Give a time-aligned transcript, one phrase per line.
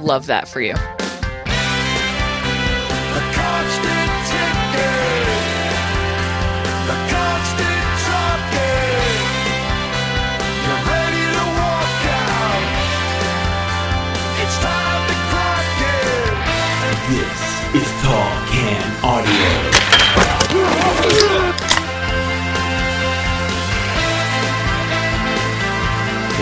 [0.00, 0.72] Love that for you.
[0.74, 0.80] The
[3.38, 5.28] constant ticking,
[6.88, 9.22] the constant talking.
[10.64, 12.64] You're ready to walk out.
[14.42, 16.34] It's time to crack it.
[17.12, 17.40] This
[17.78, 19.61] is Tall Can Audio.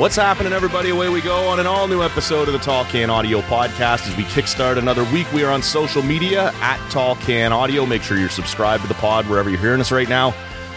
[0.00, 0.88] What's happening, everybody?
[0.88, 4.16] Away we go on an all new episode of the Tall Can Audio podcast as
[4.16, 5.30] we kickstart another week.
[5.30, 7.84] We are on social media at Tall Can Audio.
[7.84, 10.28] Make sure you're subscribed to the pod wherever you're hearing us right now.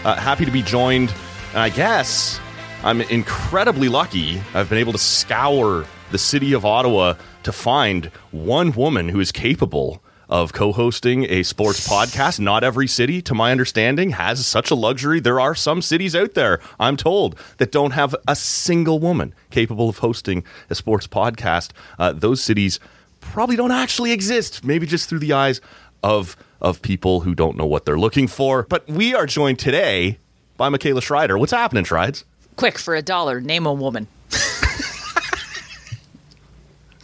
[0.04, 1.08] Uh, happy to be joined,
[1.52, 2.38] and I guess
[2.82, 4.42] I'm incredibly lucky.
[4.52, 7.14] I've been able to scour the city of Ottawa
[7.44, 12.40] to find one woman who is capable of co-hosting a sports podcast.
[12.40, 15.20] Not every city, to my understanding, has such a luxury.
[15.20, 19.88] There are some cities out there, I'm told, that don't have a single woman capable
[19.88, 21.70] of hosting a sports podcast.
[21.98, 22.80] Uh, those cities
[23.20, 24.64] probably don't actually exist.
[24.64, 25.60] Maybe just through the eyes
[26.02, 28.62] of of people who don't know what they're looking for.
[28.62, 30.18] But we are joined today
[30.56, 31.38] by Michaela Schreiter.
[31.38, 32.24] What's happening, Schreids?
[32.56, 34.06] Quick, for a dollar, name a woman.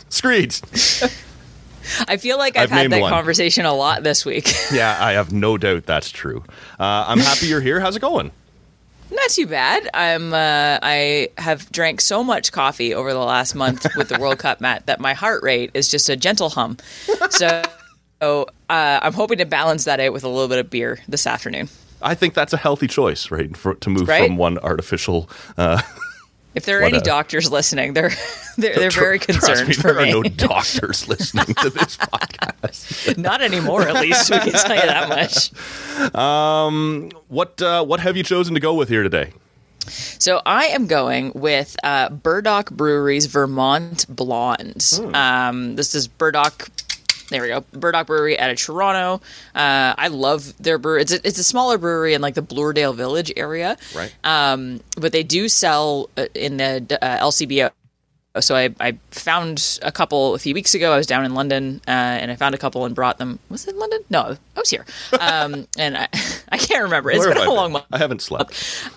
[0.08, 0.62] Screeds.
[2.08, 3.10] I feel like I've, I've had that one.
[3.10, 4.52] conversation a lot this week.
[4.72, 6.44] yeah, I have no doubt that's true.
[6.78, 7.80] Uh, I'm happy you're here.
[7.80, 8.30] How's it going?
[9.12, 9.88] Not too bad.
[9.92, 10.32] I'm.
[10.32, 14.60] Uh, I have drank so much coffee over the last month with the World Cup,
[14.60, 16.76] Matt, that my heart rate is just a gentle hum.
[17.30, 17.62] So,
[18.22, 21.26] so uh, I'm hoping to balance that out with a little bit of beer this
[21.26, 21.68] afternoon.
[22.02, 23.54] I think that's a healthy choice, right?
[23.56, 24.26] For, to move Right?
[24.26, 25.28] from one artificial.
[26.54, 28.10] If there are What any a- doctors listening, they're
[28.58, 30.10] they're, they're tr- very concerned me, for there me.
[30.10, 33.16] are no doctors listening to this podcast.
[33.18, 35.52] Not anymore, at least we can tell you that much.
[37.28, 39.32] What uh, what have you chosen to go with here today?
[39.86, 44.84] So I am going with uh, Burdock Brewery's Vermont Blonde.
[45.14, 46.68] Um, this is Burdock.
[47.30, 47.64] There we go.
[47.72, 49.24] Burdock Brewery out of Toronto.
[49.54, 51.02] Uh, I love their brewery.
[51.02, 53.76] It's a, it's a smaller brewery in like the Bloordale Village area.
[53.94, 54.12] Right.
[54.24, 57.70] Um, but they do sell uh, in the uh, LCBO.
[58.40, 60.92] So I, I found a couple a few weeks ago.
[60.92, 63.38] I was down in London uh, and I found a couple and brought them.
[63.48, 64.00] Was it London?
[64.08, 64.84] No, I was here.
[65.18, 66.08] Um, and I,
[66.50, 67.10] I can't remember.
[67.10, 68.90] It's Where been a long month I haven't slept.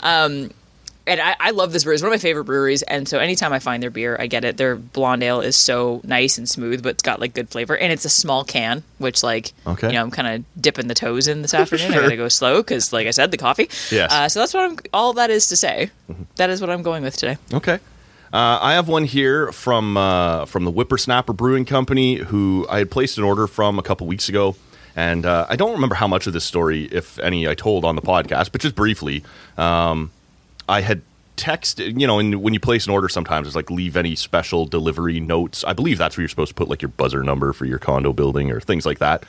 [1.06, 1.96] And I, I love this brewery.
[1.96, 2.82] It's one of my favorite breweries.
[2.82, 4.58] And so anytime I find their beer, I get it.
[4.58, 7.78] Their blonde ale is so nice and smooth, but it's got like good flavor.
[7.78, 9.88] And it's a small can, which like, Okay.
[9.88, 11.92] you know, I'm kind of dipping the toes in this afternoon.
[11.92, 12.02] Sure.
[12.02, 13.70] I gotta go slow because, like I said, the coffee.
[13.92, 14.12] Yes.
[14.12, 14.78] Uh, so that's what I'm.
[14.94, 15.90] All that is to say,
[16.38, 17.38] that is what I'm going with today.
[17.54, 17.80] Okay.
[18.32, 22.90] Uh, I have one here from uh, from the Whippersnapper Brewing Company, who I had
[22.90, 24.56] placed an order from a couple weeks ago,
[24.96, 27.96] and uh, I don't remember how much of this story, if any, I told on
[27.96, 29.24] the podcast, but just briefly,
[29.56, 30.10] um,
[30.68, 31.02] I had
[31.38, 32.00] texted.
[32.00, 35.20] You know, and when you place an order, sometimes it's like leave any special delivery
[35.20, 35.64] notes.
[35.64, 38.14] I believe that's where you're supposed to put like your buzzer number for your condo
[38.14, 39.24] building or things like that.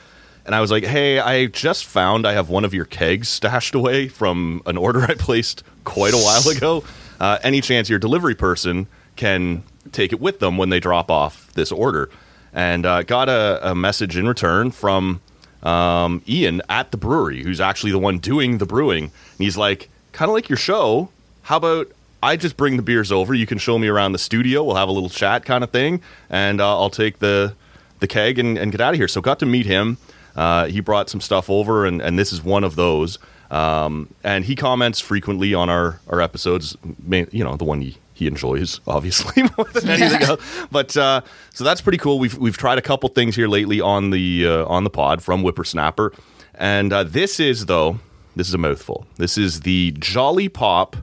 [0.45, 3.73] And I was like, hey, I just found I have one of your kegs stashed
[3.73, 6.83] away from an order I placed quite a while ago.
[7.19, 11.51] Uh, any chance your delivery person can take it with them when they drop off
[11.53, 12.09] this order?
[12.53, 15.21] And uh, got a, a message in return from
[15.63, 19.05] um, Ian at the brewery, who's actually the one doing the brewing.
[19.05, 21.09] And he's like, kind of like your show.
[21.45, 21.91] How about
[22.23, 23.35] I just bring the beers over?
[23.35, 24.63] You can show me around the studio.
[24.63, 27.53] We'll have a little chat kind of thing, and uh, I'll take the
[27.99, 29.07] the keg and, and get out of here.
[29.07, 29.97] So got to meet him.
[30.35, 33.19] Uh, he brought some stuff over, and, and this is one of those.
[33.51, 36.75] Um, and he comments frequently on our, our episodes,
[37.07, 40.41] you know, the one he, he enjoys, obviously, more than anything else.
[40.71, 41.21] But uh,
[41.53, 42.17] so that's pretty cool.
[42.17, 45.43] We've, we've tried a couple things here lately on the, uh, on the pod from
[45.43, 46.11] Whippersnapper.
[46.55, 47.99] And uh, this is, though,
[48.35, 49.05] this is a mouthful.
[49.17, 50.97] This is the Jolly Pop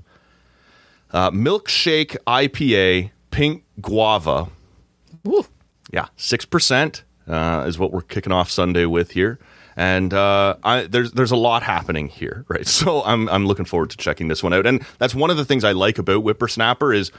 [1.12, 4.48] uh, Milkshake IPA Pink Guava.
[5.24, 5.44] Woo.
[5.92, 9.38] Yeah, six percent uh, is what we're kicking off Sunday with here,
[9.76, 12.66] and uh, I, there's there's a lot happening here, right?
[12.66, 15.44] So I'm I'm looking forward to checking this one out, and that's one of the
[15.44, 17.12] things I like about Whippersnapper is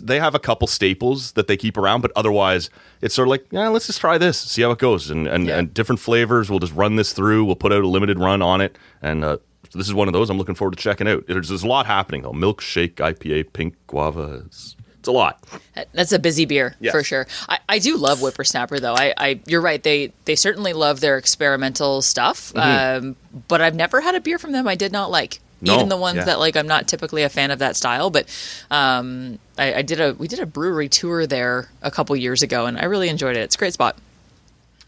[0.00, 2.70] they have a couple staples that they keep around, but otherwise
[3.02, 5.46] it's sort of like, yeah, let's just try this, see how it goes, and and,
[5.46, 5.58] Yeah.
[5.58, 6.48] and different flavors.
[6.50, 7.44] We'll just run this through.
[7.46, 9.38] We'll put out a limited run on it, and uh,
[9.76, 11.26] so this is one of those I'm looking forward to checking out.
[11.26, 12.32] There's, there's a lot happening though.
[12.32, 14.42] Milkshake IPA, pink guava.
[14.46, 15.44] It's, it's a lot.
[15.92, 16.92] That's a busy beer Yes.
[16.92, 17.26] for sure.
[17.48, 18.94] I, I do love Whippersnapper though.
[18.94, 19.82] I, I you're right.
[19.82, 22.52] They they certainly love their experimental stuff.
[22.56, 23.16] Um,
[23.48, 25.40] but I've never had a beer from them I did not like.
[25.60, 26.24] No, Even the ones yeah.
[26.24, 28.26] that like I'm not typically a fan of that style, but
[28.70, 32.66] um, I, I did a we did a brewery tour there a couple years ago,
[32.66, 33.40] and I really enjoyed it.
[33.40, 33.96] It's a great spot.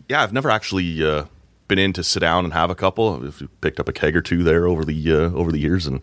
[0.08, 1.24] yeah, I've never actually uh,
[1.68, 3.24] been in to sit down and have a couple.
[3.24, 6.00] I've picked up a keg or two there over the uh, over the years, and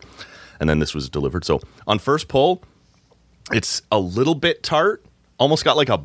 [0.60, 1.44] and then this was delivered.
[1.44, 2.64] So on first pull,
[3.52, 5.06] it's a little bit tart,
[5.38, 6.04] almost got like a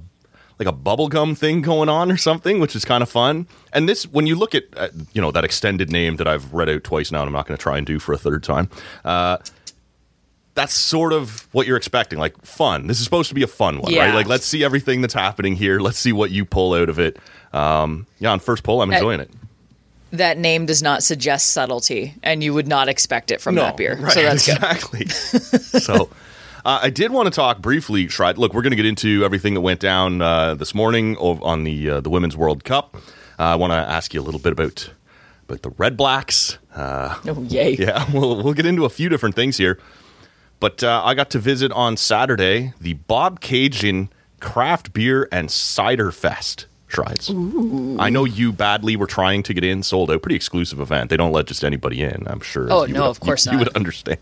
[0.58, 3.46] like a bubblegum thing going on or something, which is kind of fun.
[3.72, 6.68] And this, when you look at, uh, you know, that extended name that I've read
[6.68, 8.68] out twice now, and I'm not going to try and do for a third time.
[9.02, 9.38] Uh,
[10.54, 12.88] that's sort of what you're expecting, like fun.
[12.88, 14.04] This is supposed to be a fun one, Yeah.
[14.04, 14.14] right?
[14.14, 15.80] Like, let's see everything that's happening here.
[15.80, 17.18] Let's see what you pull out of it.
[17.54, 19.30] Um, yeah, on first pull, I'm enjoying it.
[20.12, 23.96] That name does not suggest subtlety, and you would not expect it from that beer.
[23.96, 24.56] Right, so that's good.
[24.56, 25.06] exactly.
[25.80, 26.10] so,
[26.64, 28.36] uh, I did want to talk briefly, Shride.
[28.36, 31.90] Look, we're going to get into everything that went down uh, this morning on the
[31.90, 32.96] uh, the Women's World Cup.
[33.38, 34.90] Uh, I want to ask you a little bit about
[35.48, 36.58] about the Red Blacks.
[36.74, 37.72] Uh, Oh, yay.
[37.78, 39.78] yeah, we'll we'll get into a few different things here.
[40.58, 44.08] But uh, I got to visit on Saturday the Bobcaygeon
[44.40, 46.66] Craft Beer and Cider Fest.
[46.90, 47.30] Shrides.
[47.30, 50.22] I know you badly were trying to get in, sold out.
[50.22, 51.10] Pretty exclusive event.
[51.10, 52.26] They don't let just anybody in.
[52.26, 52.66] I'm sure.
[52.70, 53.58] Oh, no, would- of course you, not.
[53.60, 54.18] You would understand.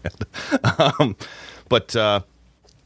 [1.01, 1.17] um,
[1.69, 2.21] but uh,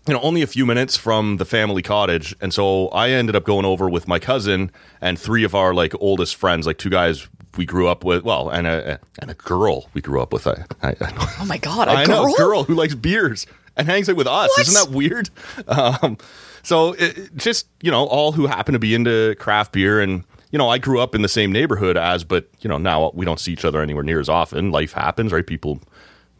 [0.07, 3.45] you know, only a few minutes from the family cottage, and so I ended up
[3.45, 4.71] going over with my cousin
[5.01, 8.25] and three of our like oldest friends, like two guys we grew up with.
[8.25, 10.47] Well, and a and a girl we grew up with.
[10.47, 12.25] I, I, I Oh my god, a I girl?
[12.27, 13.47] know, a girl who likes beers
[13.77, 14.51] and hangs out with us.
[14.59, 15.31] Isn't that weird?
[15.69, 16.19] Um,
[16.63, 20.59] so it- just you know, all who happen to be into craft beer, and you
[20.59, 23.41] know, I grew up in the same neighborhood as, but you know, now we don't
[23.41, 24.71] see each other anywhere near as often.
[24.71, 25.47] Life happens, right?
[25.47, 25.81] People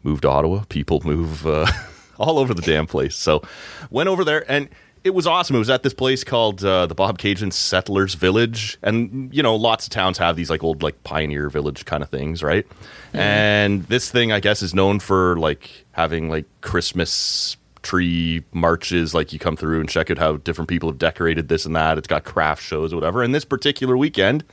[0.03, 0.63] move to Ottawa.
[0.69, 1.65] People move uh,
[2.17, 3.15] all over the damn place.
[3.15, 3.41] So
[3.89, 4.69] went over there and.
[5.03, 5.57] It was awesome.
[5.57, 9.85] It was at this place called uh, the Bobcaygeon Settlers Village, and you know, lots
[9.85, 12.65] of towns have these like old like pioneer village kind of things, right?
[13.11, 19.13] And this thing, I guess, is known for like having like Christmas tree marches.
[19.13, 21.97] Like you come through and check out how different people have decorated this and that.
[21.97, 23.21] It's got craft shows or whatever.
[23.21, 24.45] And this particular weekend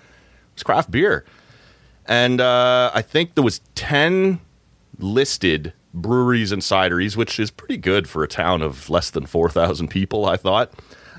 [0.55, 1.25] was craft beer,
[2.07, 4.41] and uh, I think there was ten
[4.99, 9.51] listed breweries and cideries, which is pretty good for a town of less than four
[9.51, 10.27] thousand people.
[10.27, 10.73] I thought.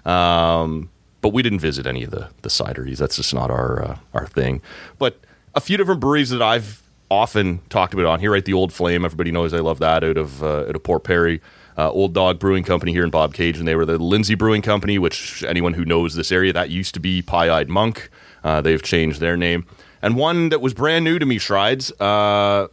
[0.06, 0.90] Um,
[1.22, 2.98] but we didn't visit any of the the cideries.
[2.98, 4.62] That's just not our uh, our thing.
[4.98, 5.20] But
[5.54, 8.32] a few different breweries that I've often talked about on here.
[8.32, 9.06] Right, the Old Flame.
[9.06, 11.42] Everybody knows I love that out of uh, out of Port Perry.
[11.78, 14.62] Uh, Old Dog Brewing Company here in Bob Cage, and they were the Lindsay Brewing
[14.62, 18.10] Company, which anyone who knows this area, that used to be Pie Eyed Monk.
[18.44, 19.66] Uh, they've changed their name.
[20.02, 22.68] And one that was brand new to me, Shrides, uh,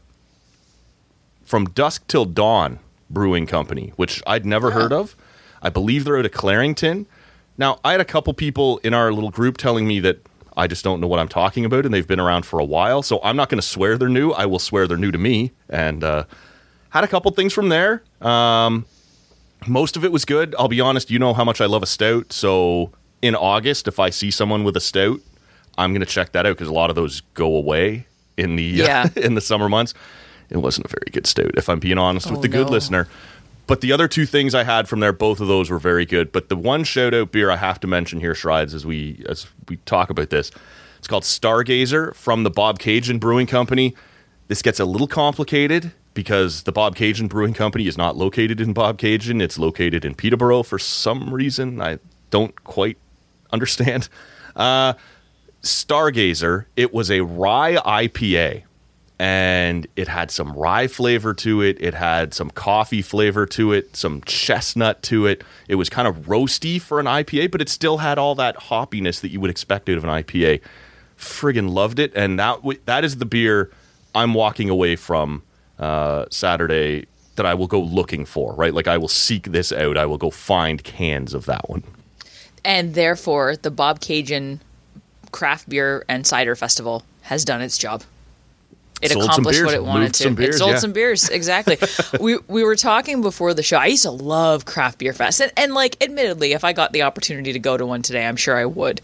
[1.49, 2.79] from Dusk Till Dawn
[3.09, 5.17] Brewing Company, which I'd never heard of.
[5.63, 7.07] I believe they're out of Clarington.
[7.57, 10.19] Now, I had a couple people in our little group telling me that
[10.59, 13.03] I just don't know what I'm talking about, and they've been around for a while.
[13.03, 14.31] So I'm not going to swear they're new.
[14.33, 15.53] I will swear they're new to me.
[15.71, 16.25] And uh,
[16.91, 18.03] had a couple things from there.
[18.21, 18.85] Um,
[19.67, 20.55] most of it was good.
[20.59, 21.11] I'll be honest.
[21.11, 22.33] You know how much I love a stout.
[22.35, 22.93] So
[23.23, 25.21] in August, if I see someone with a stout,
[25.79, 28.07] I'm going to check that out because a lot of those go away
[28.37, 29.09] in the Yeah.
[29.17, 29.95] in the summer months.
[30.51, 33.07] It wasn't a very good stout, if I'm being honest with Oh, the good listener.
[33.67, 36.33] But the other two things I had from there, both of those were very good.
[36.33, 39.47] But the one shout out beer I have to mention here, Shrides, as we as
[39.69, 40.51] we talk about this,
[40.99, 43.95] it's called Stargazer from the Bobcaygeon Brewing Company.
[44.47, 49.43] This gets a little complicated because the Bobcaygeon Brewing Company is not located in Bobcaygeon.
[49.43, 51.81] It's located in Peterborough for some reason.
[51.83, 51.99] I
[52.31, 52.97] don't quite
[53.53, 54.09] understand.
[54.57, 54.95] Uh,
[55.63, 58.63] Stargazer, it was a rye IPA
[59.19, 61.77] and it had some rye flavor to it.
[61.81, 65.43] It had some coffee flavor to it, some chestnut to it.
[65.67, 69.21] It was kind of roasty for an IPA, but it still had all that hoppiness
[69.21, 70.61] that you would expect out of an IPA.
[71.19, 73.73] Friggin' loved it, and that that is the beer
[74.15, 75.43] I'm walking away from
[75.79, 78.55] uh, Saturday that I will go looking for.
[78.55, 79.97] Right, like I will seek this out.
[79.97, 81.83] I will go find cans of that one.
[82.65, 84.61] And therefore, the Bobcaygeon
[85.33, 88.05] Craft Beer and Cider Festival has done its job.
[89.01, 90.25] It Sold accomplished what it wanted to.
[90.25, 90.79] some beers, it sold yeah.
[90.79, 91.79] some beers, exactly.
[92.21, 93.77] we we were talking before the show.
[93.77, 97.03] I used to love craft beer fest, and, and like, admittedly, if I got the
[97.03, 99.01] opportunity to go to one today, I'm sure I would.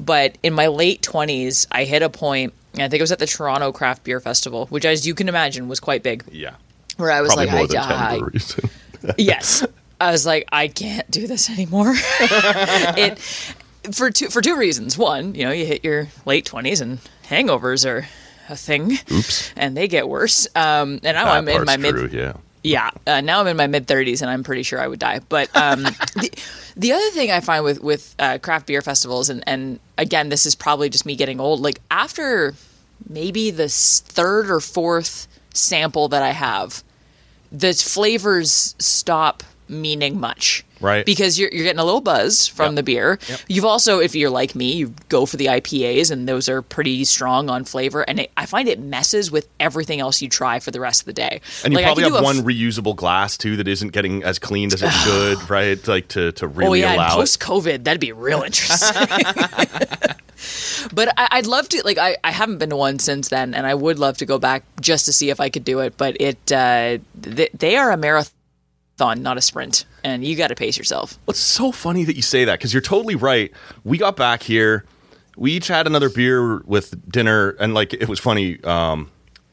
[0.00, 2.52] But in my late twenties, I hit a point.
[2.74, 5.28] and I think it was at the Toronto Craft Beer Festival, which, as you can
[5.28, 6.24] imagine, was quite big.
[6.32, 6.54] Yeah,
[6.96, 9.64] Where I was probably like, I, I, yes
[10.00, 13.18] i was like i can't do this anymore it
[13.94, 17.86] for two for two reasons one you know you hit your late 20s and hangovers
[17.88, 18.06] are
[18.48, 19.52] a thing Oops.
[19.56, 22.32] and they get worse um and now That i'm in my mid true, yeah.
[22.62, 25.20] yeah uh, now i'm in my mid 30s and i'm pretty sure i would die
[25.28, 25.82] but um
[26.16, 26.30] the,
[26.76, 30.46] the other thing i find with with uh, craft beer festivals and and again this
[30.46, 32.54] is probably just me getting old like after
[33.08, 36.82] maybe the third or fourth sample that i have
[37.52, 41.04] the flavors stop meaning much Right.
[41.04, 42.76] Because you're, you're getting a little buzz from Yep.
[42.76, 43.18] the beer.
[43.28, 43.40] Yep.
[43.48, 47.04] You've also, if you're like me, you go for the IPAs, and those are pretty
[47.04, 48.02] strong on flavor.
[48.02, 51.06] And it, I find it messes with everything else you try for the rest of
[51.06, 51.40] the day.
[51.64, 54.22] And you Like, I probably have a one f- reusable glass too that isn't getting
[54.22, 55.86] as cleaned as it should, right?
[55.88, 59.06] Like to to really oh yeah, allow post COVID, that'd be real interesting.
[60.92, 61.82] but I, I'd love to.
[61.84, 64.38] Like, I, I haven't been to one since then, and I would love to go
[64.38, 65.96] back just to see if I could do it.
[65.96, 68.32] But it uh, th- they are a marathon,
[68.98, 71.18] not a sprint, and you got to pace yourself.
[71.28, 73.52] It's so funny that you say that because you're totally right.
[73.84, 74.84] We got back here,
[75.36, 78.62] we each had another beer with dinner, and like it was funny.
[78.64, 79.10] Um,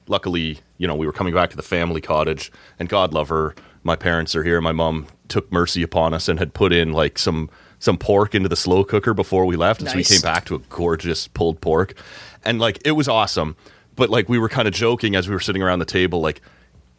[0.08, 3.56] luckily, you know, we were coming back to the family cottage, and God love her,
[3.84, 4.60] my parents are here.
[4.62, 8.50] My mom took mercy upon us and had put in like some some pork into
[8.50, 11.62] the slow cooker before we left, and so we came back to a gorgeous pulled
[11.62, 11.94] pork,
[12.44, 13.56] and like it was awesome.
[13.96, 16.42] But like we were kind of joking as we were sitting around the table, like.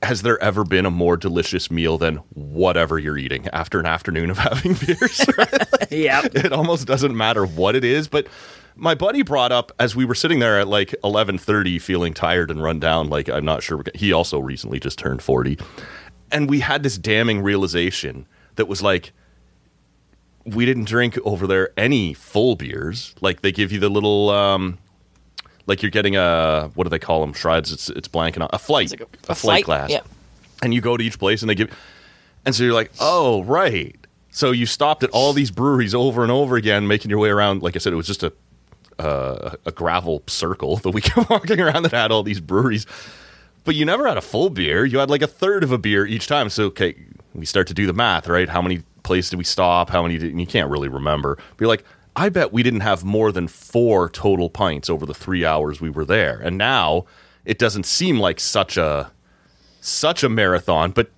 [0.03, 4.31] Has there ever been a more delicious meal than whatever you're eating after an afternoon
[4.31, 5.25] of having beers?
[5.91, 8.26] Yeah, it almost doesn't matter what it is but
[8.75, 12.62] my buddy brought up as we were sitting there at like 11:30 feeling tired and
[12.62, 15.59] run down like I'm not sure he also recently just turned 40
[16.31, 18.26] and we had this damning realization
[18.57, 19.12] that was like
[20.45, 24.79] we didn't drink over there any full beers like they give you the little um
[25.67, 27.33] like you're getting a what do they call them?
[27.33, 27.73] Shreds?
[27.73, 28.91] It's it's blanking out a flight.
[28.91, 30.01] Like a- a, a flight glass Yeah.
[30.63, 31.71] and you go to each place and they give
[32.45, 33.97] and so you're like oh right.
[34.31, 37.63] So you stopped at all these breweries over and over again making your way around.
[37.63, 38.33] Like i said it was just a
[38.99, 42.87] uh, a gravel circle that we kept walking around that had all these breweries.
[43.65, 44.85] But you never had a full beer.
[44.85, 46.49] You had like a third of a beer each time.
[46.51, 46.95] So okay
[47.35, 48.49] we start to do the math right?
[48.49, 49.91] How many places did we stop?
[49.91, 51.37] How many did and you can't really remember.
[51.37, 51.85] But you're like
[52.17, 55.91] i bet we didn't have more than four total pints over the three hours we
[55.91, 57.05] were there and now
[57.45, 59.13] it doesn't seem like such a
[59.87, 61.11] such a marathon, but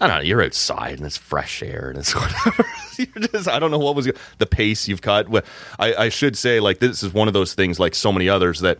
[0.00, 0.22] I don't know.
[0.22, 2.66] You're outside and it's fresh air and it's whatever.
[2.98, 5.28] you're just, I don't know what was the pace you've cut.
[5.78, 8.60] I, I should say, like this is one of those things, like so many others,
[8.60, 8.78] that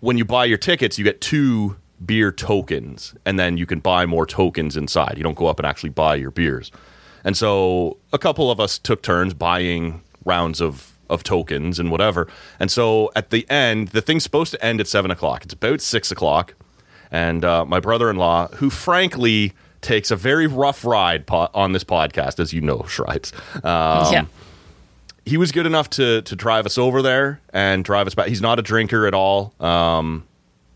[0.00, 4.04] when you buy your tickets, you get two beer tokens, and then you can buy
[4.04, 5.14] more tokens inside.
[5.16, 6.70] You don't go up and actually buy your beers.
[7.24, 12.26] And so a couple of us took turns buying rounds of of tokens and whatever.
[12.58, 15.44] And so at the end, the thing's supposed to end at seven o'clock.
[15.44, 16.54] It's about six o'clock,
[17.10, 19.52] and uh, my brother-in-law, who frankly
[19.82, 23.32] takes a very rough ride po- on this podcast, as you know, Shripes.
[23.64, 24.24] Um, yeah.
[25.26, 28.28] he was good enough to to drive us over there and drive us back.
[28.28, 29.52] He's not a drinker at all.
[29.60, 30.26] Um,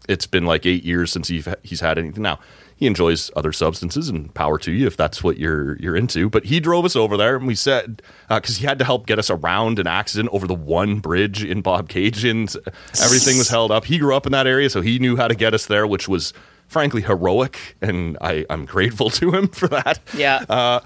[0.09, 2.23] it's been like eight years since he he's had anything.
[2.23, 2.39] Now
[2.79, 6.31] he enjoys other substances and power to you if that's what you're you're into.
[6.31, 9.19] But he drove us over there and we said because he had to help get
[9.19, 12.57] us around an accident over the one bridge in Bobcaygeon's.
[13.03, 13.85] Everything was held up.
[13.85, 16.09] He grew up in that area, so he knew how to get us there, which
[16.09, 16.33] was
[16.69, 19.99] frankly heroic, and I, I'm grateful to him for that.
[20.17, 20.45] Yeah.
[20.49, 20.81] Uh,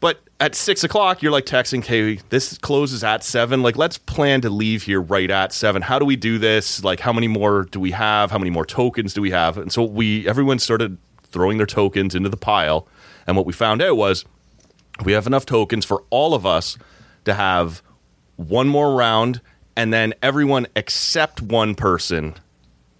[0.00, 3.62] But at six o'clock, you're like texting, "Hey, this closes at seven.
[3.62, 5.80] Like, let's plan to leave here right at seven.
[5.80, 6.84] How do we do this?
[6.84, 8.30] Like, how many more do we have?
[8.30, 10.98] How many more tokens do we have?" And so we, everyone started
[11.34, 12.88] throwing their tokens into the pile.
[13.26, 14.24] And what we found out was
[15.04, 16.78] we have enough tokens for all of us
[17.26, 17.82] to have
[18.36, 19.40] one more round,
[19.76, 22.34] and then everyone except one person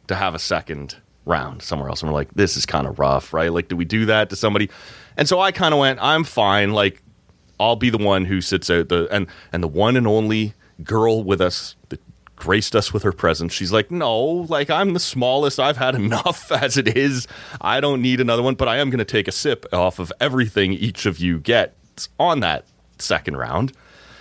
[0.09, 2.03] to have a second round somewhere else.
[2.03, 3.53] And we're like, this is kind of rough, right?
[3.53, 4.69] Like, do we do that to somebody?
[5.17, 6.73] And so I kind of went, I'm fine.
[6.73, 7.03] Like,
[7.59, 11.23] I'll be the one who sits out the and and the one and only girl
[11.23, 11.77] with us
[12.37, 13.53] graced us with her presence.
[13.53, 15.61] She's like, no, like I'm the smallest.
[15.61, 17.27] I've had enough as it is.
[17.61, 18.55] I don't need another one.
[18.55, 22.09] But I am going to take a sip off of everything each of you gets
[22.19, 22.65] on that
[22.99, 23.73] second round.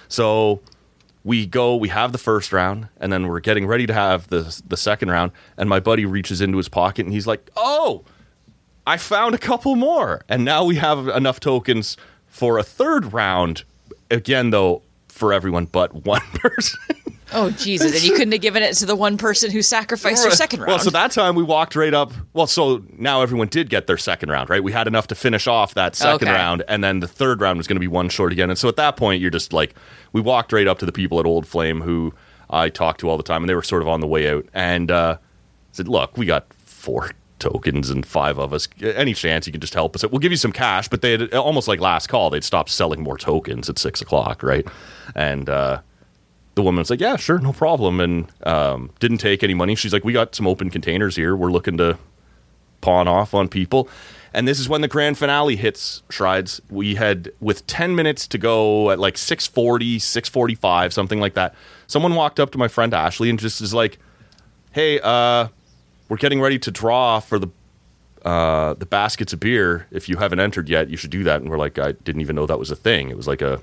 [0.08, 0.62] So
[1.24, 4.62] we go, we have the first round, and then we're getting ready to have the
[4.68, 5.32] the second round.
[5.58, 8.04] And my buddy reaches into his pocket and he's like, "Oh,
[8.86, 13.64] I found a couple more, and now we have enough tokens for a third round."
[14.12, 16.80] Again, though, for everyone but one person.
[17.34, 17.94] Oh Jesus!
[17.94, 20.70] And you couldn't have given it to the one person who sacrificed their second round.
[20.70, 22.12] Well, so that time we walked right up.
[22.34, 24.64] Well, so now everyone did get their second round, right?
[24.64, 26.38] We had enough to finish off that second Okay.
[26.38, 28.50] round, and then the third round was going to be one short again.
[28.50, 29.74] And so at that point, you're just like,
[30.12, 32.14] we walked right up to the people at Old Flame who
[32.50, 34.46] I talked to all the time, and they were sort of on the way out,
[34.54, 35.18] and uh,
[35.72, 38.68] said, "Look, we got four tokens and five of us.
[38.82, 40.06] Any chance you can just help us?
[40.06, 42.30] We'll give you some cash." But they had almost like last call.
[42.30, 44.68] They'd stopped selling more tokens at six o'clock, right?
[45.16, 45.82] And uh,
[46.56, 49.76] the woman's like, "Yeah, sure, no problem," and um, didn't take any money.
[49.76, 51.36] She's like, "We got some open containers here.
[51.36, 51.98] We're looking to
[52.82, 53.90] pawn off on people."
[54.36, 56.60] And this is when the grand finale hits Shrides.
[56.70, 61.54] We had with 10 minutes to go at like 640, 645, something like that.
[61.86, 64.00] Someone walked up to my friend Ashley and just is like,
[64.72, 65.50] "Hey, uh,
[66.10, 67.50] we're getting ready to draw for the
[68.26, 69.88] uh, the baskets of beer.
[69.92, 72.36] If you haven't entered yet, you should do that." And we're like, "I didn't even
[72.36, 73.10] know that was a thing.
[73.10, 73.62] It was like a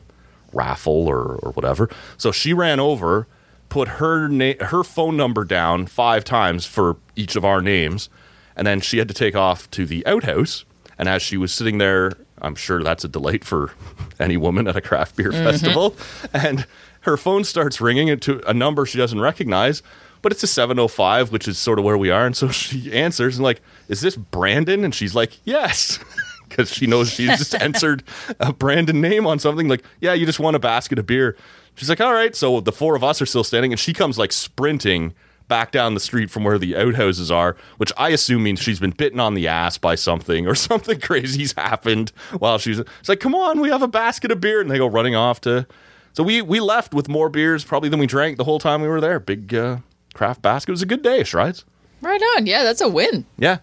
[0.53, 3.27] raffle or or whatever." So she ran over,
[3.69, 8.09] put her na- her phone number down five times for each of our names,
[8.57, 10.65] and then she had to take off to the outhouse.
[10.99, 13.73] And as she was sitting there, I'm sure that's a delight for
[14.21, 15.45] any woman at a craft beer mm-hmm.
[15.45, 15.97] festival.
[16.33, 16.67] And
[17.03, 19.83] her phone starts ringing into a number she doesn't recognize,
[20.23, 22.27] but it's a 705, which is sort of where we are.
[22.27, 25.99] And so she answers and like, "Is this Brandon?" And she's like, "Yes."
[26.51, 28.03] Because she knows she just answered
[28.39, 31.37] a Brandon name on something like, yeah, you just won a basket of beer.
[31.77, 32.37] She's like, all right.
[32.37, 35.15] So the four of us are still standing, and she comes like sprinting
[35.49, 38.93] back down the street from where the outhouses are, which I assume means she's been
[38.93, 42.79] bitten on the ass by something or something crazy's happened while she's.
[42.81, 45.41] It's like, come on, we have a basket of beer, and they go running off
[45.43, 45.67] to.
[46.13, 48.89] So we we left with more beers probably than we drank the whole time we
[48.89, 49.21] were there.
[49.21, 49.79] Big uh,
[50.15, 50.71] craft basket.
[50.71, 51.65] It was a good day, Strides.
[52.01, 52.47] Right on.
[52.47, 53.27] Yeah, that's a win.
[53.39, 53.59] Yeah.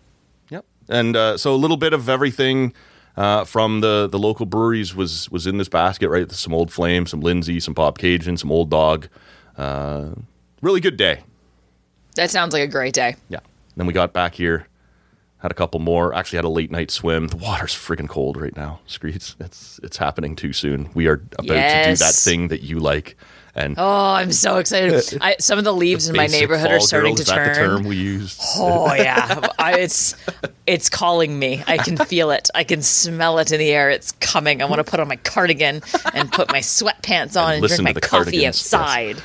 [0.89, 2.74] And uh, so a little bit of everything
[3.15, 6.32] uh, from the the local breweries was was in this basket, right?
[6.32, 9.08] Some Old Flame, some Lindsay, some Bobcaygeon, some Old Dog.
[9.58, 10.10] Uh,
[10.62, 11.24] really good day.
[12.15, 13.15] That sounds like a great day.
[13.29, 13.39] Yeah.
[13.75, 14.67] Then we got back here,
[15.39, 16.13] had a couple more.
[16.13, 17.27] Actually, had a late night swim.
[17.27, 18.79] The water's friggin' cold right now.
[18.88, 19.36] Screets.
[19.39, 20.89] It's it's happening too soon.
[20.94, 23.17] We are about to do that thing that you like.
[23.57, 25.17] And Oh, I'm so excited.
[25.21, 27.69] I, some of the leaves in my neighborhood are starting girl, to that the turn.
[27.77, 28.39] term we used.
[28.55, 30.15] Oh yeah, I, it's
[30.67, 31.63] it's calling me.
[31.65, 32.49] I can feel it.
[32.53, 33.89] I can smell it in the air.
[33.89, 34.61] It's coming.
[34.61, 35.81] I want to put on my cardigan
[36.13, 38.73] and put my sweatpants on and, listen drink my coffee cardigans, yes.
[38.73, 39.21] outside.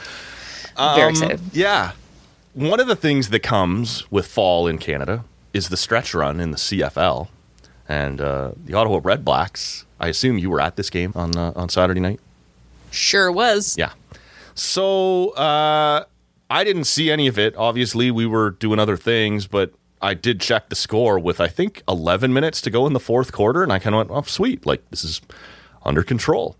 [0.76, 1.40] Very excited.
[1.52, 1.92] Yeah.
[2.54, 6.50] One of the things that comes with fall in Canada is the stretch run in
[6.50, 7.28] the CFL.
[7.88, 11.52] And uh, the Ottawa Red Blacks, I assume you were at this game on uh,
[11.54, 12.20] on Saturday night?
[12.90, 13.76] Sure was.
[13.78, 13.92] Yeah.
[14.54, 16.04] So uh,
[16.50, 17.56] I didn't see any of it.
[17.56, 21.82] Obviously, we were doing other things, but I did check the score with, I think,
[21.88, 23.62] 11 minutes to go in the fourth quarter.
[23.62, 24.66] And I kind of went, oh, sweet.
[24.66, 25.21] Like, this is
[25.85, 26.56] under control.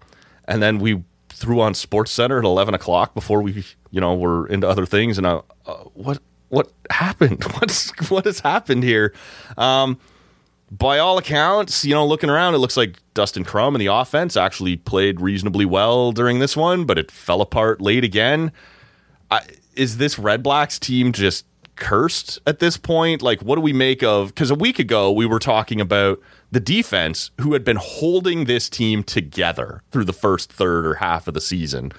[0.47, 4.47] And then we threw on Sports Center at 11 o'clock before we, you know, were
[4.47, 5.19] into other things.
[5.19, 7.43] And I, uh, what, what happened?
[7.59, 9.13] What's, what has happened here?
[9.59, 9.99] Um,
[10.79, 14.39] by all accounts, you know, looking around, it looks like Dustin Crum and the offense
[14.39, 18.53] actually played reasonably well during this one, but it fell apart late again.
[19.31, 19.43] I,
[19.75, 21.45] is this Red Blacks team just
[21.77, 23.21] cursed at this point?
[23.21, 24.29] Like, what do we make of?
[24.29, 26.19] Because a week ago, we were talking about
[26.51, 31.29] the defense who had been holding this team together through the first third or half
[31.29, 31.93] of the season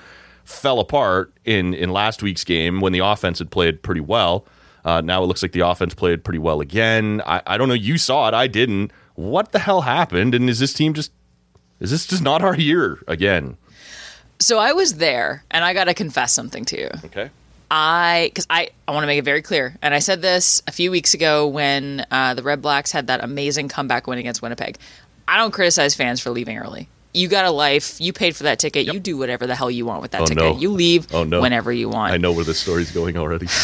[0.43, 4.45] fell apart in, in last week's game when the offense had played pretty well.
[4.85, 7.21] Uh, now it looks like the offense played pretty well again.
[7.25, 7.73] I, I don't know.
[7.73, 8.33] You saw it.
[8.33, 8.91] I didn't.
[9.15, 10.35] What the hell happened?
[10.35, 11.11] And is this team just
[11.79, 13.57] is this just not our year again?
[14.39, 16.89] So I was there, and I got to confess something to you.
[17.05, 17.29] Okay.
[17.71, 20.71] I because I I want to make it very clear, and I said this a
[20.71, 24.77] few weeks ago when uh, the Red Blacks had that amazing comeback win against Winnipeg.
[25.27, 26.89] I don't criticize fans for leaving early.
[27.13, 28.01] You got a life.
[28.01, 28.91] You paid for that ticket.
[28.91, 30.43] You do whatever the hell you want with that Oh, ticket.
[30.43, 30.57] no.
[30.57, 31.41] You leave Oh, no.
[31.41, 32.11] whenever you want.
[32.13, 33.47] I know where this story's going already.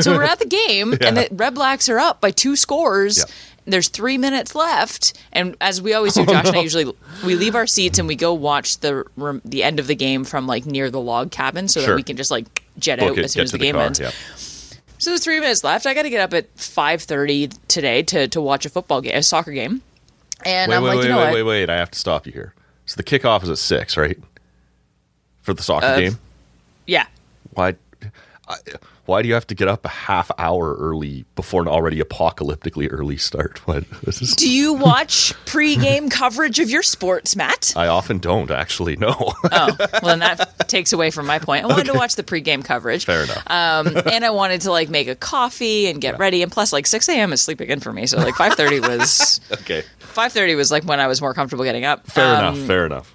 [0.00, 3.18] So we're at the game, and the Red Blacks are up by two scores.
[3.18, 3.24] Yeah.
[3.66, 6.92] There's three minutes left, and as we always do, oh, Josh and I usually
[7.24, 9.04] we leave our seats and we go watch the
[9.44, 11.88] the end of the game from like near the log cabin, so Sure.
[11.90, 13.74] that we can just like jet Book out it, as soon as the the game
[13.74, 13.84] car.
[13.86, 14.00] ends.
[14.00, 14.10] Yeah.
[14.98, 15.86] So there's three minutes left.
[15.86, 19.16] I got to get up at five thirty today to to watch a football game,
[19.16, 19.80] a soccer game,
[20.44, 21.34] and Wait, I'm wait, like, wait, you know wait, what?
[21.34, 21.70] wait, wait.
[21.70, 22.54] I have to stop you here.
[22.94, 24.16] So the kickoff is at six, right?
[25.42, 26.18] For the soccer Uh, game.
[26.86, 27.06] Yeah,
[27.54, 27.74] Why?
[28.46, 28.56] I,
[29.06, 32.88] why do you have to get up a half hour early before an already apocalyptically
[32.90, 33.58] early start?
[33.66, 33.84] What?
[34.02, 37.72] This is, do you watch pre-game coverage of your sports, Matt?
[37.76, 38.96] I often don't actually.
[38.96, 39.14] No.
[39.18, 41.64] Oh, well, then that takes away from my point.
[41.64, 43.04] I wanted to watch the pregame coverage.
[43.06, 43.42] Fair enough.
[43.50, 46.42] Um, and I wanted to like make a coffee and get ready.
[46.42, 47.32] And plus, like 6 a.m.
[47.32, 48.06] is sleeping in for me.
[48.06, 49.82] So like 5:30 was okay.
[50.14, 52.06] 5:30 was like when I was more comfortable getting up.
[52.06, 52.66] Fair Um, enough.
[52.66, 53.14] Fair enough.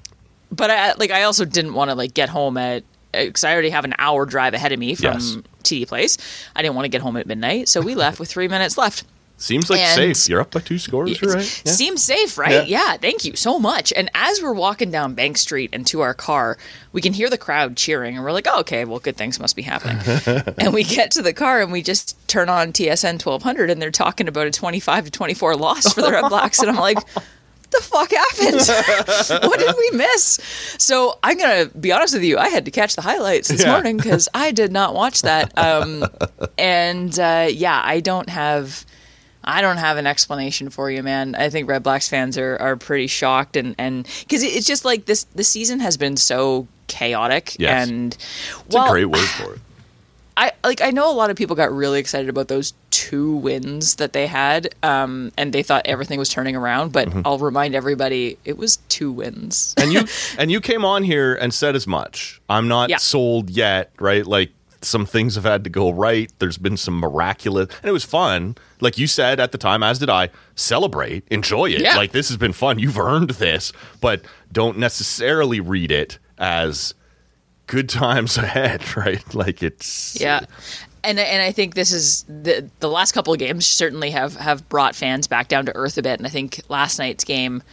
[0.51, 3.69] But I like I also didn't want to like get home at because I already
[3.71, 5.37] have an hour drive ahead of me from Yes.
[5.63, 6.17] TD Place.
[6.55, 9.03] I didn't want to get home at midnight, so we left with three minutes left.
[9.41, 10.29] Seems like and- safe.
[10.29, 11.61] You're up by two scores, right?
[11.65, 11.71] Yeah.
[11.71, 12.67] Seems safe, right?
[12.67, 12.87] Yeah.
[12.89, 12.97] Yeah.
[12.97, 13.93] thank you so much.
[13.95, 16.57] And as we're walking down Bank Street and to our car,
[16.91, 19.55] we can hear the crowd cheering, and we're like, oh, okay, well, good things must
[19.55, 19.97] be happening.
[20.57, 23.91] and we get to the car and we just turn on TSN 1200, and they're
[23.91, 26.59] talking about a 25 to 24 loss for the Red Blacks.
[26.59, 26.97] And I'm like,
[27.71, 29.43] the fuck happened?
[29.47, 30.39] what did we miss?
[30.77, 32.37] So I'm gonna be honest with you.
[32.37, 33.71] I had to catch the highlights this Yeah.
[33.73, 35.57] morning because I did not watch that.
[35.57, 36.05] Um,
[36.57, 38.85] and uh, yeah, I don't have.
[39.41, 41.33] I don't have an explanation for you, man.
[41.33, 45.05] I think Red Blacks fans are, are pretty shocked, and and because it's just like
[45.05, 45.23] this.
[45.35, 47.87] The season has been so chaotic, Yes.
[47.89, 48.13] and
[48.65, 49.59] It's a great word for it.
[50.39, 53.95] I like I know a lot of people got really excited about those two wins
[53.95, 56.91] that they had, um, and they thought everything was turning around.
[56.93, 57.21] But Mm-hmm.
[57.25, 59.73] I'll remind everybody, it was two wins.
[59.77, 60.05] and you
[60.39, 62.41] and you came on here and said as much.
[62.49, 62.97] I'm not Yeah.
[62.97, 64.25] sold yet, right?
[64.25, 66.31] Like some things have had to go right.
[66.39, 68.55] There's been some miraculous, and it was fun.
[68.79, 70.29] Like you said at the time, as did I.
[70.55, 71.81] Celebrate, enjoy it.
[71.81, 71.97] Yeah.
[71.97, 72.79] Like this has been fun.
[72.79, 74.21] You've earned this, but
[74.53, 76.93] don't necessarily read it as
[77.69, 79.33] good times ahead, right?
[79.33, 80.41] Like it's Yeah.
[81.01, 84.67] And, and I think this is the the last couple of games certainly have, have
[84.67, 86.19] brought fans back down to earth a bit.
[86.19, 87.63] And I think last night's game,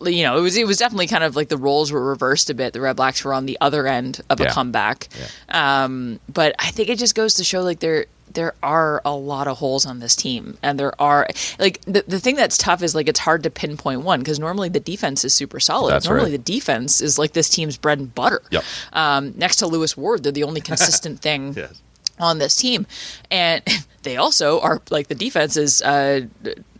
[0.00, 2.54] you know, it was it was definitely kind of like the roles were reversed a
[2.54, 2.72] bit.
[2.72, 4.50] The Red Blacks were on the other end of a Yeah.
[4.52, 5.08] comeback.
[5.48, 9.48] Um, but I think it just goes to show like there there are a lot
[9.48, 12.94] of holes on this team, and there are like the the thing that's tough is
[12.94, 15.92] like it's hard to pinpoint one because normally the defense is super solid.
[15.92, 16.44] That's normally right.
[16.44, 18.42] the defense is like this team's bread and butter.
[18.50, 18.64] Yep.
[18.92, 21.80] Um, next to Lewis Ward, they're the only consistent thing Yes.
[22.18, 22.86] on this team,
[23.30, 23.62] and
[24.02, 26.22] they also are like the defense is uh,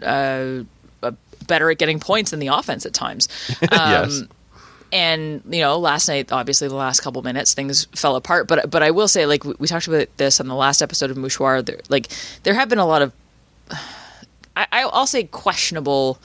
[0.03, 0.63] uh,
[1.03, 1.11] uh,
[1.47, 3.29] better at getting points than the offense at times.
[3.73, 4.23] yes.
[4.93, 8.47] And you know, last night, obviously, the last couple minutes, things fell apart.
[8.47, 11.11] But but I will say, like we, we talked about this on the last episode
[11.11, 11.65] of Mouchoir.
[11.65, 12.09] There, like
[12.43, 13.13] there have been a lot of,
[14.57, 16.19] I, I'll say questionable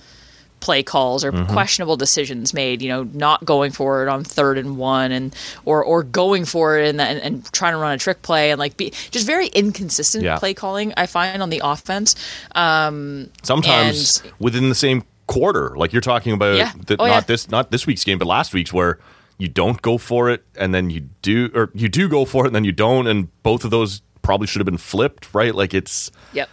[0.59, 1.53] play calls or Mm-hmm.
[1.53, 2.81] questionable decisions made.
[2.81, 6.77] You know, not going for it on third and one, and or or going for
[6.77, 9.47] it and and, and trying to run a trick play and like be just very
[9.47, 10.39] inconsistent Yeah.
[10.39, 10.93] play calling.
[10.97, 12.15] I find on the offense.
[12.53, 16.71] Um, Sometimes and- within the same quarter, like you're talking about, Yeah.
[16.85, 17.19] the, Oh, not yeah.
[17.21, 18.97] this, not this week's game, but last week's, where
[19.37, 22.47] you don't go for it, and then you do, or you do go for it,
[22.47, 25.53] and then you don't, and both of those probably should have been flipped, right?
[25.53, 26.49] Like it's, Yep.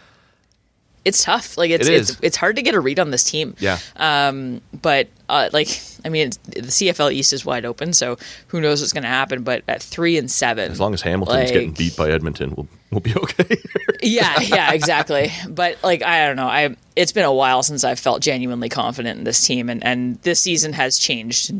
[1.05, 1.59] It's tough.
[1.59, 3.55] Like it's It it's it's hard to get a read on this team.
[3.59, 5.69] yeah, Um, But uh, like
[6.05, 8.17] I mean, the CFL East is wide open, so
[8.49, 9.43] who knows what's going to happen?
[9.43, 13.01] But at three and seven, as long as Hamilton's getting beat by Edmonton, we'll we'll
[13.01, 13.57] be okay.
[14.03, 15.31] yeah, yeah, exactly.
[15.49, 19.19] But like I don't know, I it's been a while since I've felt genuinely confident
[19.19, 21.53] in this team, and and this season has changed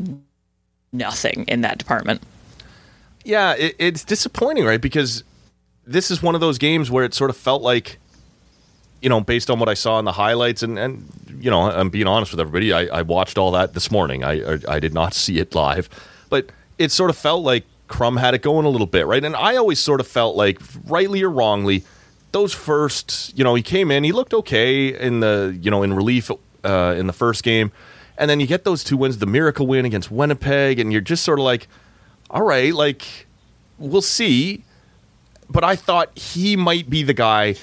[0.91, 2.21] nothing in that department.
[3.23, 4.81] yeah, it, it's disappointing, right?
[4.81, 5.23] Because
[5.85, 7.97] this is one of those games where it sort of felt like,
[9.05, 11.07] you know, based on what I saw in the highlights, and and
[11.39, 12.73] you know, I'm being honest with everybody.
[12.73, 14.23] I, I watched all that this morning.
[14.23, 15.87] I, I I did not see it live,
[16.27, 19.23] but it sort of felt like Crum had it going a little bit, right?
[19.23, 21.83] And I always sort of felt like, rightly or wrongly,
[22.31, 25.93] those first, you know, he came in, he looked okay in the, you know, in
[25.93, 26.31] relief
[26.63, 27.71] uh, in the first game,
[28.17, 31.23] and then you get those two wins, the miracle win against Winnipeg, and you're just
[31.23, 31.67] sort of like,
[32.31, 33.27] all right, like
[33.77, 34.63] we'll see.
[35.47, 37.55] But I thought he might be the guy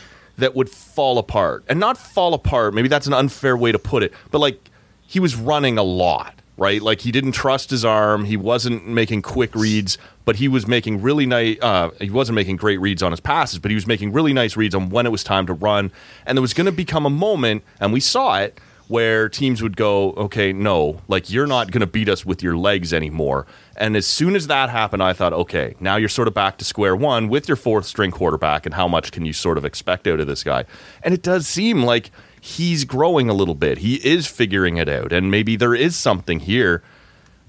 [0.42, 1.64] that would fall apart.
[1.68, 4.70] And not fall apart, maybe that's an unfair way to put it, but like
[5.07, 6.83] he was running a lot, right?
[6.83, 11.00] Like he didn't trust his arm, he wasn't making quick reads, but he was making
[11.00, 14.12] really nice uh he wasn't making great reads on his passes, but he was making
[14.12, 15.92] really nice reads on when it was time to run.
[16.26, 18.59] And there was going to become a moment and we saw it
[18.92, 22.55] where teams would go, okay, no, like you're not going to beat us with your
[22.55, 23.46] legs anymore.
[23.74, 26.64] And as soon as that happened, I thought, okay, now you're sort of back to
[26.66, 30.07] square one with your fourth string quarterback, and how much can you sort of expect
[30.07, 30.66] out of this guy?
[31.02, 33.78] And it does seem like he's growing a little bit.
[33.78, 36.83] He is figuring it out, and maybe there is something here.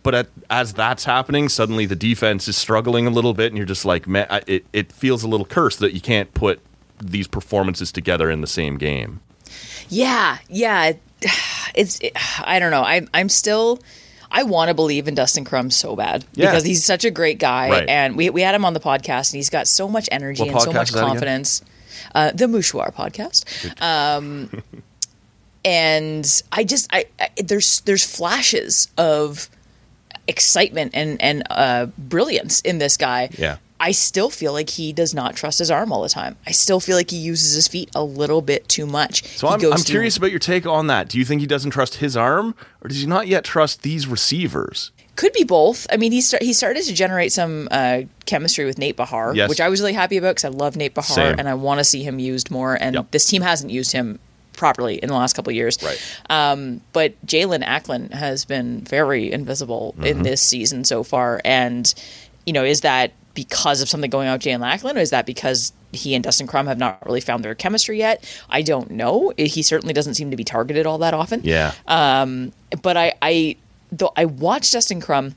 [0.01, 3.67] But at, as that's happening, suddenly the defense is struggling a little bit, and you're
[3.67, 6.62] just like, man, it, it feels a little cursed that you can't put
[7.01, 9.19] these performances together in the same game.
[9.89, 10.93] Yeah, yeah.
[11.23, 11.31] It-
[11.75, 12.12] It's it,
[12.45, 12.83] I don't know.
[12.83, 13.79] I I'm still
[14.29, 16.51] I want to believe in Dustin Crum so bad Yeah.
[16.51, 17.89] because he's such a great guy, Right.
[17.89, 20.51] and we we had him on the podcast, and he's got so much energy What
[20.51, 21.09] and so much is that again?
[21.09, 21.62] confidence.
[22.13, 23.43] Uh, the Mouchoir podcast.
[23.81, 24.62] Um,
[25.65, 29.49] and I just I, I there's there's flashes of
[30.27, 33.29] excitement and and uh, brilliance in this guy.
[33.38, 33.57] Yeah.
[33.86, 36.38] I still feel like he does not trust his arm all the time.
[36.48, 39.26] I still feel like he uses his feet a little bit too much.
[39.38, 41.10] So He I'm, I'm curious about your take on that.
[41.10, 44.08] Do you think he doesn't trust his arm, or does he not yet trust these
[44.08, 44.91] receivers?
[45.15, 45.86] Could be both.
[45.91, 49.48] I mean, he start, he started to generate some uh, chemistry with Nate Behar, Yes.
[49.50, 51.36] which I was really happy about because I love Nate Behar Same.
[51.38, 52.74] and I want to see him used more.
[52.82, 53.12] And Yep.
[53.12, 54.17] this team hasn't used him
[54.54, 55.78] properly in the last couple of years.
[55.84, 56.00] Right.
[56.30, 60.06] Um, but Jaelon Acklin has been very invisible Mm-hmm.
[60.06, 61.41] in this season so far.
[61.46, 61.93] And,
[62.46, 65.26] you know, is that because of something going on with Jalen Lackland, or is that
[65.26, 68.24] because he and Dustin Crum have not really found their chemistry yet?
[68.50, 69.34] I don't know.
[69.38, 71.74] He certainly doesn't seem to be targeted all that often Yeah.
[71.88, 73.56] Um, but I, I
[73.91, 75.36] though I watched Dustin Crum,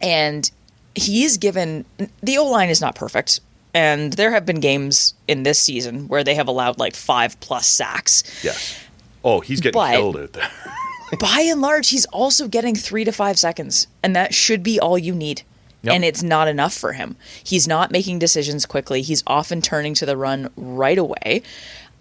[0.00, 0.50] and
[0.94, 1.84] he is given
[2.22, 3.40] the O line is not perfect,
[3.74, 7.66] and there have been games in this season where they have allowed like five plus
[7.66, 8.22] sacks.
[8.42, 8.76] yes.
[9.22, 10.50] Oh, he's getting But- killed out there.
[11.18, 14.96] By and large, he's also getting three to five seconds, and that should be all
[14.96, 15.42] you need.
[15.82, 15.94] Yep.
[15.94, 17.16] and it's not enough for him.
[17.42, 19.00] He's not making decisions quickly.
[19.02, 21.42] He's often turning to the run right away.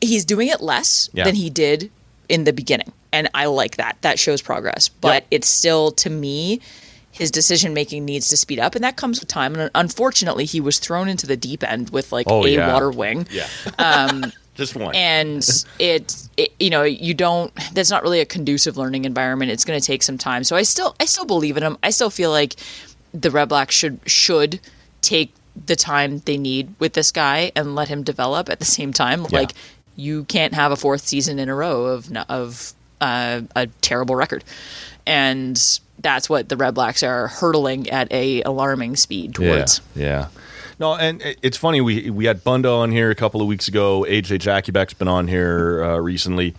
[0.02, 1.24] He's doing it less Yeah.
[1.26, 1.90] than he did
[2.28, 3.98] in the beginning, and I like that.
[4.02, 5.28] That shows progress, but Yep.
[5.32, 6.60] it's still to me.
[7.12, 9.56] His decision making needs to speed up, and that comes with time.
[9.56, 12.72] And unfortunately, he was thrown into the deep end with like Oh, a yeah.
[12.72, 13.48] water wing Yeah.
[13.80, 14.94] Um, Just one.
[14.94, 15.48] and
[15.80, 19.80] it, it you know you don't that's not really a conducive learning environment it's going
[19.80, 22.30] to take some time so i still i still believe in him i still feel
[22.30, 22.58] like
[23.14, 24.60] the red blacks should should
[25.02, 25.34] take
[25.66, 29.26] the time they need with this guy and let him develop at the same time
[29.30, 29.40] Yeah.
[29.40, 29.52] like
[29.96, 34.44] you can't have a fourth season in a row of of uh, a terrible record
[35.08, 40.28] and that's what the red blacks are hurtling at a alarming speed towards Yeah, yeah.
[40.80, 41.82] No, and it's funny.
[41.82, 44.06] We we had Bundo on here a couple of weeks ago.
[44.08, 46.56] AJ Jackiebeck's been on here uh, recently,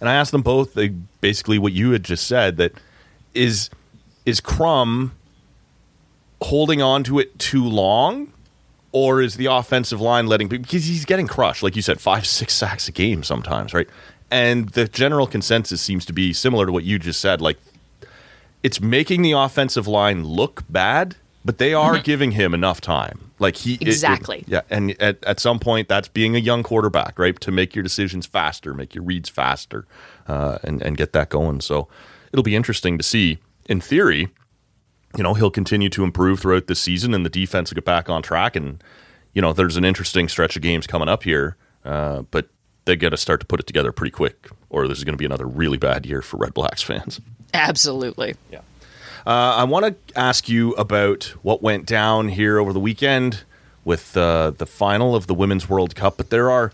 [0.00, 0.90] and I asked them both they,
[1.20, 2.56] basically what you had just said.
[2.56, 2.72] That
[3.34, 3.70] is
[4.24, 5.10] is Crum
[6.44, 8.32] holding on to it too long,
[8.92, 12.52] or is the offensive line letting because he's getting crushed, like you said, five six
[12.54, 13.88] sacks a game sometimes, right?
[14.30, 17.40] And the general consensus seems to be similar to what you just said.
[17.40, 17.58] Like
[18.62, 23.30] it's making the offensive line look bad, but they are giving him enough time.
[23.38, 24.44] Like he it- it- Exactly.
[24.46, 27.38] yeah, and at, at some point, that's being a young quarterback, right?
[27.40, 29.86] To make your decisions faster, make your reads faster,
[30.28, 31.60] uh, and and get that going.
[31.60, 31.88] So
[32.32, 33.38] it'll be interesting to see.
[33.66, 34.28] In theory,
[35.16, 38.08] you know he'll continue to improve throughout the season, and the defense will get back
[38.08, 38.56] on track.
[38.56, 38.82] And
[39.32, 42.48] you know there's an interesting stretch of games coming up here, uh, but
[42.84, 45.18] they got to start to put it together pretty quick, or this is going to
[45.18, 47.20] be another really bad year for Red Blacks fans.
[47.54, 48.60] absolutely Yeah.
[49.26, 53.44] Uh, I want to ask you about what went down here over the weekend
[53.82, 56.18] with uh, the final of the Women's World Cup.
[56.18, 56.72] But there are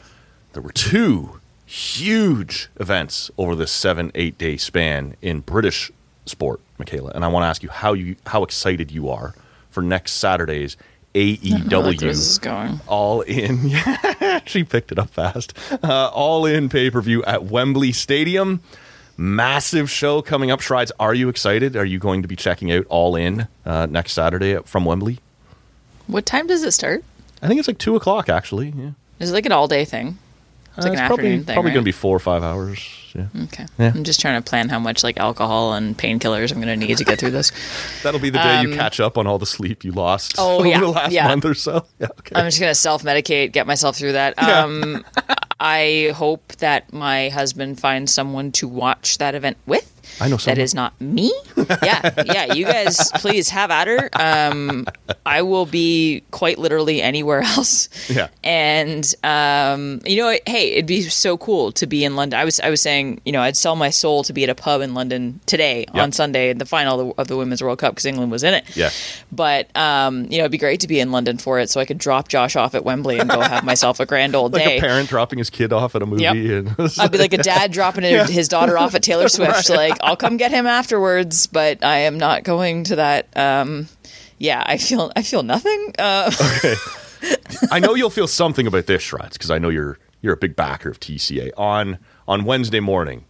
[0.53, 5.93] there were two huge events over this seven eight day span in British
[6.27, 7.13] sport, Michaela.
[7.15, 9.35] And I want to ask you how you how excited you are
[9.71, 10.77] for next Saturday's
[11.15, 13.59] I like where this is AEW going all in.
[13.71, 15.57] Yeah, she picked it up fast.
[15.83, 18.61] Uh, all in pay per view at Wembley Stadium.
[19.17, 20.61] Massive show coming up.
[20.61, 21.77] Shrides, are you excited?
[21.77, 25.19] Are you going to be checking out All In uh, next Saturday from Wembley?
[26.07, 27.05] what time does it start
[27.43, 28.29] I think it's like two o'clock.
[28.29, 28.91] Actually, yeah.
[29.19, 30.19] Is it like an all day thing?
[30.81, 31.55] It's like Uh, an probably afternoon thing.
[31.55, 31.75] probably right?
[31.75, 32.89] going to be four or five hours.
[33.15, 33.67] Yeah, Okay.
[33.79, 33.93] Yeah.
[33.95, 36.97] I'm just trying to plan how much like alcohol and painkillers I'm going to need
[36.99, 37.51] to get through this.
[38.05, 40.59] that'll be the day you catch up on all the sleep you lost Um, Oh,
[40.59, 41.27] over yeah, the last yeah.
[41.29, 41.85] month or so.
[41.99, 42.33] Yeah, okay.
[42.37, 44.41] I'm just going to self medicate, get myself through that.
[44.43, 45.05] Um,
[45.61, 50.00] I hope that my husband finds someone to watch that event with.
[50.21, 50.61] I know That someone.
[50.61, 51.33] is not me.
[51.83, 52.53] Yeah, yeah.
[52.55, 54.09] You guys, please have at her.
[54.15, 54.87] Um,
[55.27, 57.89] I will be quite literally anywhere else.
[58.09, 58.29] Yeah.
[58.45, 62.39] And um, you know, hey, it'd be so cool to be in London.
[62.41, 64.55] I was, I was saying, you know, I'd sell my soul to be at a
[64.55, 66.03] pub in London today Yep.
[66.03, 68.43] on Sunday, in the final of the, of the Women's World Cup because England was
[68.43, 68.65] in it.
[68.77, 68.91] Yeah.
[69.33, 71.85] But um, you know, it'd be great to be in London for it, so I
[71.85, 74.79] could drop Josh off at Wembley and go have myself a grand old Like day.
[74.79, 76.23] a parent dropping his kid off at a movie.
[76.23, 76.35] Yep.
[76.79, 79.69] And I'd be like a dad dropping his daughter off at Taylor Swift.
[79.71, 83.37] Like, I'll come get him afterwards, but I am not going to that.
[83.37, 83.89] Um,
[84.39, 85.93] yeah, I feel I feel nothing.
[85.99, 86.31] Uh,
[87.71, 90.57] I know you'll feel something about this, Shreds, because I know you're you're a big
[90.57, 91.51] backer of TCA.
[91.57, 93.25] On on Wednesday morning,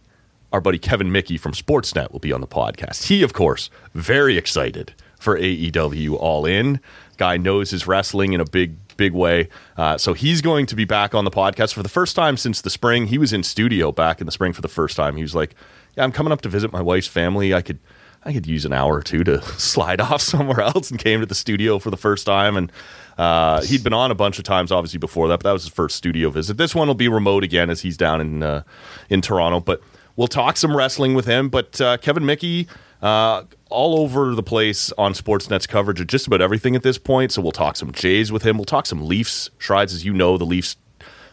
[0.51, 3.07] our buddy Kevin Mickey from Sportsnet will be on the podcast.
[3.07, 6.79] He, of course, very excited for AEW All In.
[7.17, 10.85] Guy knows his wrestling in a big big way, uh, so he's going to be
[10.85, 13.07] back on the podcast for the first time since the spring.
[13.07, 15.15] He was in studio back in the spring for the first time.
[15.15, 15.55] He was like,
[15.95, 17.53] "Yeah, I'm coming up to visit my wife's family.
[17.53, 17.79] I could."
[18.23, 21.25] I could use an hour or two to slide off somewhere else and came to
[21.25, 22.55] the studio for the first time.
[22.55, 22.71] And
[23.17, 25.73] uh, he'd been on a bunch of times, obviously, before that, but that was his
[25.73, 26.57] first studio visit.
[26.57, 28.63] This one will be remote again as he's down in, uh,
[29.09, 29.59] in Toronto.
[29.59, 29.81] But
[30.15, 31.49] we'll talk some wrestling with him.
[31.49, 32.67] But uh, Kevin Mickey,
[33.01, 37.31] uh, all over the place on Sportsnet's coverage of just about everything at this point.
[37.31, 38.57] So we'll talk some Jays with him.
[38.57, 39.49] We'll talk some Leafs.
[39.57, 40.75] Shrides, as you know, the Leafs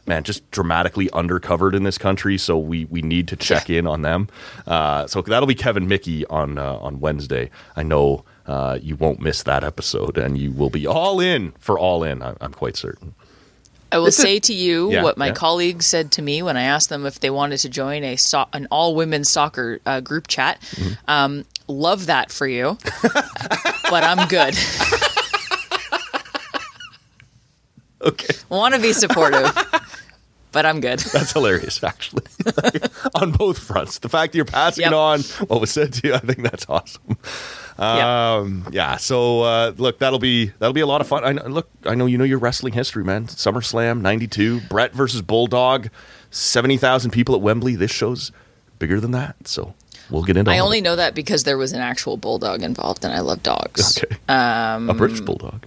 [0.08, 2.38] man, just dramatically undercovered in this country.
[2.38, 4.28] So we we need to check in on them.
[4.66, 7.50] Uh, so that'll be Kevin Mickey on uh, on Wednesday.
[7.76, 11.78] I know uh, you won't miss that episode, and you will be all in for
[11.78, 12.22] all in.
[12.22, 13.14] I, I'm quite certain.
[13.90, 15.32] I will This is- say to you Yeah, what my yeah.
[15.32, 18.44] colleagues said to me when I asked them if they wanted to join a so-
[18.52, 20.60] an all women soccer uh, group chat.
[20.60, 21.10] Mm-hmm.
[21.10, 24.54] Um, love that for you, but I'm good.
[28.02, 29.50] Okay, Want to be supportive,
[30.52, 31.00] but I'm good.
[31.00, 32.22] that's hilarious, actually,
[33.14, 33.98] on both fronts.
[33.98, 34.92] The fact that you're passing Yep.
[34.92, 37.16] it on what was said to you, I think that's awesome.
[37.78, 38.36] Yeah.
[38.38, 38.96] Um, yeah.
[38.96, 41.24] So uh, look, that'll be that'll be a lot of fun.
[41.24, 43.26] I know, look, I know you know your wrestling history, man.
[43.26, 45.88] SummerSlam '92, Brett versus Bulldog,
[46.30, 47.74] seventy thousand people at Wembley.
[47.76, 48.32] This show's
[48.78, 49.36] bigger than that.
[49.46, 49.74] So
[50.10, 50.50] we'll get into.
[50.50, 53.42] I only of know that because there was an actual bulldog involved, and I love
[53.44, 54.02] dogs.
[54.02, 54.16] okay.
[54.28, 55.64] Um, a British bulldog.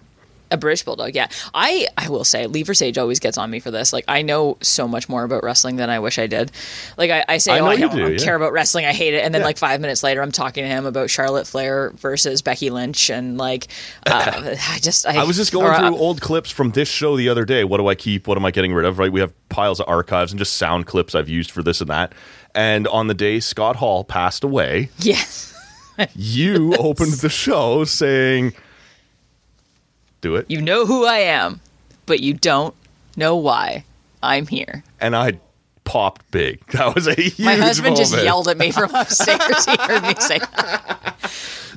[0.52, 1.28] A British bulldog, yeah.
[1.54, 3.94] I I will say, Lever Sage always gets on me for this.
[3.94, 6.52] Like, I know so much more about wrestling than I wish I did.
[6.98, 8.18] Like, I, I say, I oh, I don't, do, I don't yeah.
[8.26, 8.86] care about wrestling.
[8.86, 9.24] I hate it.
[9.24, 9.46] And then, Yeah.
[9.48, 13.38] like five minutes later, I'm talking to him about Charlotte Flair versus Becky Lynch, and
[13.38, 13.68] like,
[14.06, 16.90] uh, I just, I, I was just going or, uh, through old clips from this
[16.90, 17.64] show the other day.
[17.64, 18.28] What do I keep?
[18.28, 19.00] What am I getting rid of?
[19.00, 21.90] Right, we have piles of archives and just sound clips I've used for this and
[21.90, 22.14] that.
[22.54, 25.54] And on the day Scott Hall passed away, Yes,
[26.16, 28.54] you opened the show saying,
[30.22, 31.60] "Do it," you know who I am,
[32.06, 32.74] but you don't
[33.18, 33.84] know why
[34.24, 34.84] I'm here.
[35.00, 35.40] and I
[35.84, 36.66] popped big.
[36.72, 39.66] That was a huge My husband just yelled at me from upstairs.
[39.70, 40.40] he heard me say.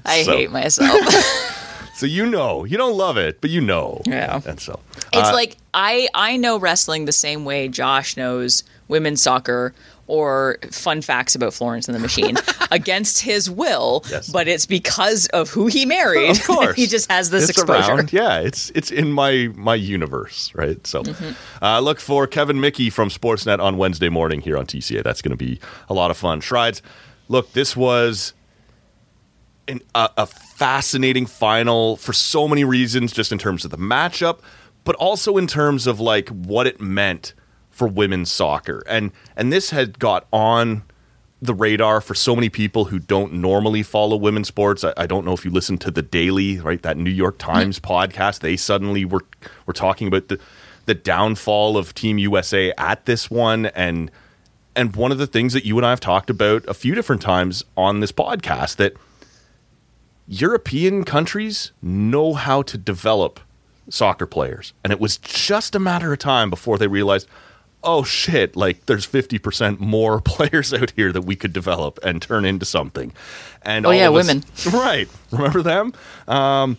[0.04, 1.50] I So- hate myself.
[1.96, 4.02] So you know, you don't love it, but you know.
[4.04, 4.40] Yeah.
[4.44, 4.80] And so
[5.12, 9.72] It's uh, like I I know wrestling the same way Josh knows women's soccer
[10.06, 12.36] or fun facts about Florence and the Machine
[12.70, 14.28] against his will, Yes.
[14.28, 16.30] but it's because of who he married.
[16.32, 16.76] Of course.
[16.76, 17.92] he just has this it's exposure.
[17.92, 18.12] around.
[18.12, 20.84] Yeah, it's it's in my my universe, right?
[20.86, 21.64] So, Mm-hmm.
[21.64, 25.02] uh, look for Kevin Mickey from Sportsnet on Wednesday morning here on TCA.
[25.02, 26.40] That's going to be a lot of fun.
[26.40, 26.82] Shrides,
[27.28, 28.34] look, this was
[29.68, 34.40] an, a, a fascinating final for so many reasons, just in terms of the matchup,
[34.84, 37.32] but also in terms of like what it meant
[37.74, 40.84] for women's soccer, and and this had got on
[41.42, 44.84] the radar for so many people who don't normally follow women's sports.
[44.84, 46.80] I, I don't know if you listen to the Daily, right?
[46.80, 48.40] That New York Times podcast.
[48.40, 49.24] They suddenly were
[49.66, 50.38] were talking about the
[50.86, 54.10] the downfall of Team USA at this one, and
[54.76, 57.22] and one of the things that you and I have talked about a few different
[57.22, 58.94] times on this podcast that
[60.28, 63.40] European countries know how to develop
[63.88, 64.72] soccer players.
[64.82, 67.28] And it was just a matter of time before they realized,
[67.84, 72.44] oh shit, like there's 50% more players out here that we could develop and turn
[72.44, 73.12] into something.
[73.62, 74.44] And Oh, all yeah, us- women.
[74.72, 75.08] right.
[75.30, 75.92] Remember them?
[76.26, 76.76] Um,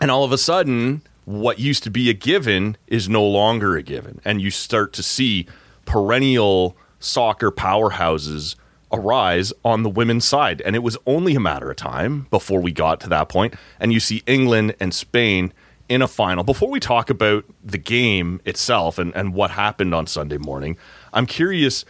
[0.00, 3.82] and all of a sudden, what used to be a given is no longer a
[3.82, 4.20] given.
[4.24, 5.46] And you start to see
[5.84, 8.56] perennial soccer powerhouses
[8.92, 10.60] arise on the women's side.
[10.62, 13.54] And it was only a matter of time before we got to that point.
[13.80, 15.52] And you see England and Spain
[15.88, 16.44] in a final.
[16.44, 20.76] Before we talk about the game itself and, and what happened on Sunday morning,
[21.12, 21.84] I'm curious,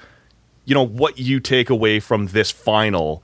[0.65, 3.23] you know, what you take away from this final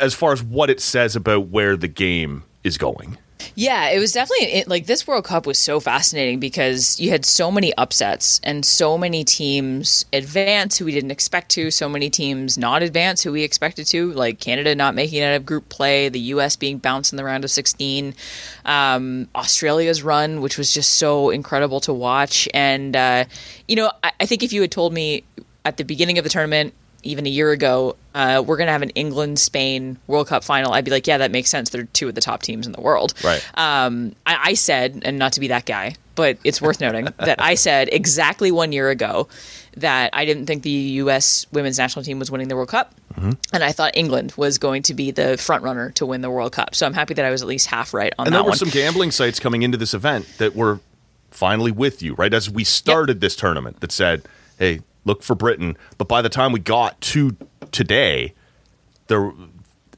[0.00, 3.18] as far as what it says about where the game is going.
[3.54, 7.24] Yeah, it was definitely it, like this World Cup was so fascinating because you had
[7.24, 12.10] so many upsets and so many teams advance who we didn't expect to, so many
[12.10, 15.68] teams not advance who we expected to, like Canada not making it out of group
[15.68, 16.56] play, the U.S.
[16.56, 18.14] being bounced in the round of 16,
[18.64, 22.48] um, Australia's run, which was just so incredible to watch.
[22.54, 23.24] And, uh,
[23.66, 25.24] you know, I, I think if you had told me
[25.64, 28.82] at the beginning of the tournament, even a year ago, uh, we're going to have
[28.82, 31.70] an England Spain World Cup final, I'd be like, yeah, that makes sense.
[31.70, 33.14] They're two of the top teams in the world.
[33.22, 33.44] Right.
[33.54, 37.40] Um, I, I said, and not to be that guy, but it's worth noting that
[37.40, 39.28] I said exactly one year ago
[39.76, 41.46] that I didn't think the U.S.
[41.52, 42.94] women's national team was winning the World Cup.
[43.14, 43.32] Mm-hmm.
[43.52, 46.52] And I thought England was going to be the front runner to win the World
[46.52, 46.74] Cup.
[46.74, 48.44] So I'm happy that I was at least half right on And that And there
[48.44, 48.58] were one.
[48.58, 50.80] some gambling sites coming into this event that were
[51.30, 52.34] finally with you, right?
[52.34, 54.22] As we started this tournament that said,
[54.58, 55.76] hey, look for Britain.
[55.96, 57.36] But by the time we got to
[57.72, 58.34] today,
[59.08, 59.32] there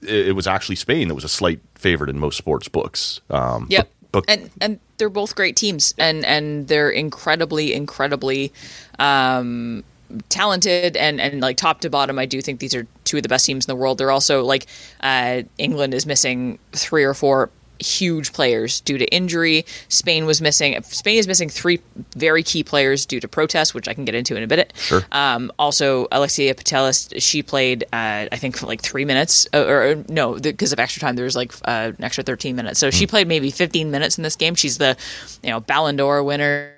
[0.03, 3.21] it was actually Spain that was a slight favorite in most sports books.
[3.31, 3.91] Um, Yep.
[4.13, 8.53] But, but and and they're both great teams, and and they're incredibly, incredibly
[8.99, 9.85] um,
[10.29, 13.29] talented, and and like top to bottom, I do think these are two of the
[13.29, 13.99] best teams in the world.
[13.99, 14.67] They're also like
[15.01, 19.65] uh, England is missing three or four huge players due to injury.
[19.89, 20.81] Spain was missing.
[20.83, 21.81] Spain is missing three
[22.17, 24.73] very key players due to protests, which I can get into in a bit.
[24.77, 25.03] Sure.
[25.13, 29.91] Um, also, Alexia Putellas, she played, uh, I think, for like three minutes, uh, or,
[29.91, 32.79] or no, because of extra time, there was like uh, an extra 13 minutes.
[32.79, 34.55] So she played maybe 15 minutes in this game.
[34.55, 34.97] She's the,
[35.43, 36.75] you know, Ballon d'Or winner.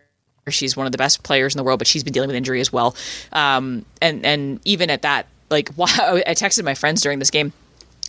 [0.48, 2.60] She's one of the best players in the world, but she's been dealing with injury
[2.60, 2.96] as well.
[3.32, 5.86] Um, and and even at that, like, wow,
[6.26, 7.52] I texted my friends during this game.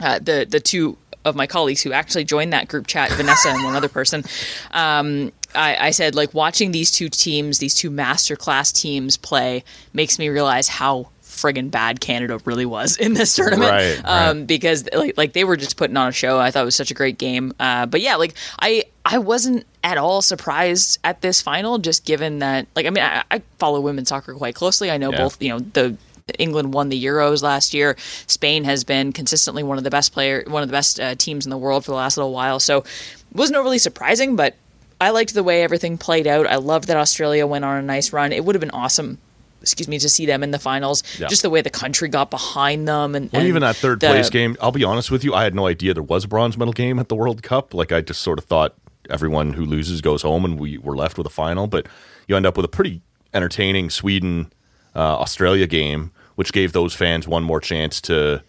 [0.02, 3.64] Uh, the the two of my colleagues who actually joined that group chat, Vanessa and
[3.64, 4.24] one other person,
[4.72, 10.18] um, I, I said like watching these two teams, these two masterclass teams play, makes
[10.20, 13.72] me realize how friggin' bad Canada really was in this tournament.
[13.72, 14.48] Right, um, right.
[14.48, 16.40] because like like they were just putting on a show.
[16.40, 17.54] I thought it was such a great game.
[17.60, 22.40] Uh, but yeah, like I I wasn't at all surprised at this final, just given
[22.40, 24.92] that like I mean I, I follow women's soccer quite closely.
[24.92, 25.18] I know Yeah.
[25.18, 25.98] both you know the.
[26.40, 27.96] England won the Euros last year.
[28.28, 31.46] Spain has been consistently one of the best player, one of the best uh, teams
[31.46, 32.60] in the world for the last little while.
[32.60, 32.88] So, it
[33.34, 34.56] wasn't overly surprising, but
[35.02, 36.48] I liked the way everything played out.
[36.48, 38.32] I loved that Australia went on a nice run.
[38.32, 39.18] It would have been awesome
[39.64, 41.04] excuse me, to see them in the finals.
[41.18, 41.28] Yeah.
[41.28, 44.08] Just the way the country got behind them, and, Well, and even that third the-
[44.08, 46.58] place game, I'll be honest with you, I had no idea there was a bronze
[46.58, 47.74] medal game at the World Cup.
[47.74, 48.76] Like I just sort of thought
[49.10, 51.68] everyone who loses goes home, and we were left with a final.
[51.68, 51.88] But
[52.28, 53.02] you end up with a pretty
[53.34, 54.52] entertaining Sweden
[54.96, 58.44] uh, Australia game, which gave those fans one more chance to,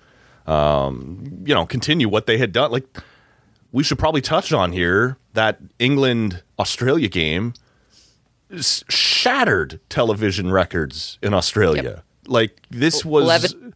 [0.46, 2.70] um, you know, continue what they had done.
[2.70, 2.86] Like
[3.72, 7.54] we should probably touch on here that England Australia game
[8.60, 11.82] shattered television records in Australia.
[11.82, 12.04] Yep.
[12.26, 13.24] Like this was.
[13.24, 13.74] 11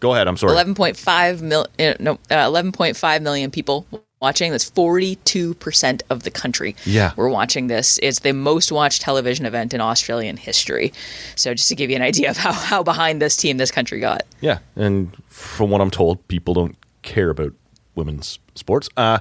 [0.00, 0.28] Go ahead.
[0.28, 0.52] I'm sorry.
[0.52, 3.86] 11.5 mil, uh, no, uh, 11.5 million people
[4.20, 4.50] watching.
[4.50, 6.74] That's 42% of the country.
[6.84, 7.12] Yeah.
[7.16, 7.98] We're watching this.
[8.02, 10.92] It's the most watched television event in Australian history.
[11.34, 14.00] So just to give you an idea of how, how behind this team this country
[14.00, 14.22] got.
[14.40, 17.52] Yeah, and from what I'm told, people don't care about
[17.94, 18.88] women's sports.
[18.96, 19.18] Uh,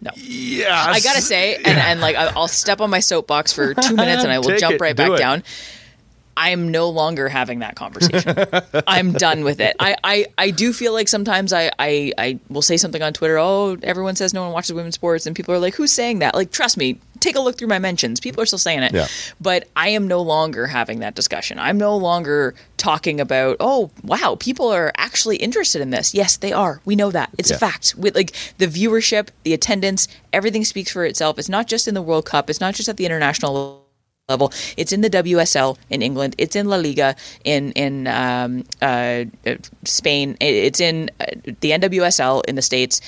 [0.00, 0.10] No.
[0.16, 4.24] yeah, I gotta say, and, and like I'll step on my soapbox for two minutes,
[4.24, 5.18] and I will jump it, right back it.
[5.18, 5.44] down.
[6.36, 8.34] I am no longer having that conversation.
[8.86, 9.76] I'm done with it.
[9.78, 13.38] I, I, I do feel like sometimes I, I, I will say something on Twitter.
[13.38, 16.34] Oh, everyone says no one watches women's sports, and people are like, "Who's saying that?"
[16.34, 16.98] Like, trust me.
[17.20, 18.18] Take a look through my mentions.
[18.18, 18.92] People are still saying it.
[18.92, 19.06] Yeah.
[19.40, 21.56] But I am no longer having that discussion.
[21.60, 26.14] I'm no longer talking about, oh, wow, people are actually interested in this.
[26.14, 26.80] Yes, they are.
[26.84, 27.30] We know that.
[27.38, 27.56] It's Yeah.
[27.56, 27.94] a fact.
[27.96, 31.38] With like the viewership, the attendance, everything speaks for itself.
[31.38, 32.50] It's not just in the World Cup.
[32.50, 33.81] It's not just at the international level.
[34.76, 36.34] It's in the WSL in England.
[36.38, 40.36] It's in La Liga in in um, uh, uh, Spain.
[40.40, 41.26] It's in uh,
[41.60, 43.00] the NWSL in the states.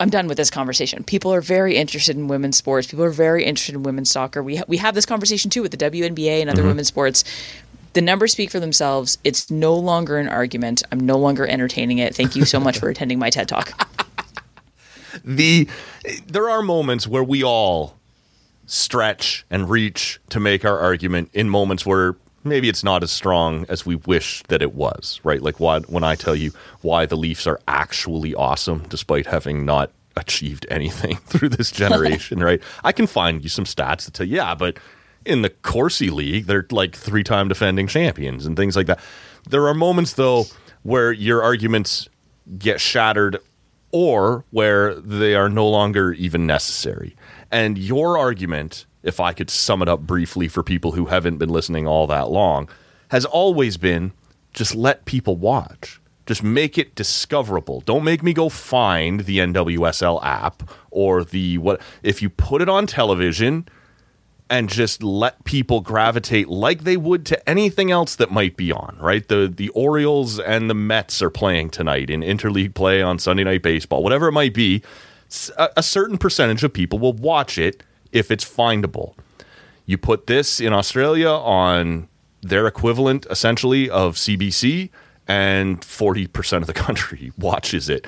[0.00, 1.04] I'm done with this conversation.
[1.04, 2.88] People are very interested in women's sports.
[2.88, 4.42] People are very interested in women's soccer.
[4.42, 7.24] We ha- we have this conversation too with the WNBA and other women's sports.
[7.92, 9.18] The numbers speak for themselves.
[9.22, 10.82] It's no longer an argument.
[10.90, 12.12] I'm no longer entertaining it.
[12.12, 13.88] Thank you so much for attending my TED Talk.
[15.24, 15.68] the
[16.26, 17.96] there are moments where we all
[18.66, 23.64] stretch and reach to make our argument in moments where maybe it's not as strong
[23.68, 25.42] as we wish that it was, right?
[25.42, 26.52] Like why, when I tell you
[26.82, 32.62] why the Leafs are actually awesome despite having not achieved anything through this generation, right?
[32.84, 34.78] I can find you some stats that tell you, yeah, but
[35.24, 39.00] in the Corsi League, they're like three-time defending champions and things like that.
[39.48, 40.44] There are moments though
[40.82, 42.08] where your arguments
[42.58, 43.38] get shattered
[43.90, 47.16] or where they are no longer even necessary.
[47.54, 51.50] And your argument, if I could sum it up briefly for people who haven't been
[51.50, 52.68] listening all that long,
[53.10, 54.12] has always been
[54.52, 56.00] just let people watch.
[56.26, 57.80] Just make it discoverable.
[57.82, 62.68] Don't make me go find the NWSL app or the what if you put it
[62.68, 63.68] on television
[64.50, 68.96] and just let people gravitate like they would to anything else that might be on,
[68.98, 69.28] right?
[69.28, 73.62] The the Orioles and the Mets are playing tonight in interleague play on Sunday night
[73.62, 74.82] baseball, whatever it might be.
[75.56, 77.82] A, a certain percentage of people will watch it
[78.12, 79.14] if it's findable.
[79.86, 82.08] You put this in Australia on
[82.42, 84.90] their equivalent essentially of CBC
[85.26, 88.06] and 40% of the country watches it.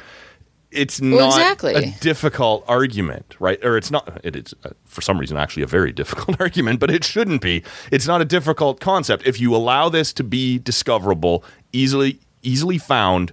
[0.70, 1.74] It's not exactly.
[1.74, 3.64] a difficult argument, right?
[3.64, 4.20] Or it's not.
[4.22, 7.62] It is uh, for some reason actually a very difficult argument, but it shouldn't be.
[7.90, 13.32] It's not a difficult concept if you allow this to be discoverable, easily easily found.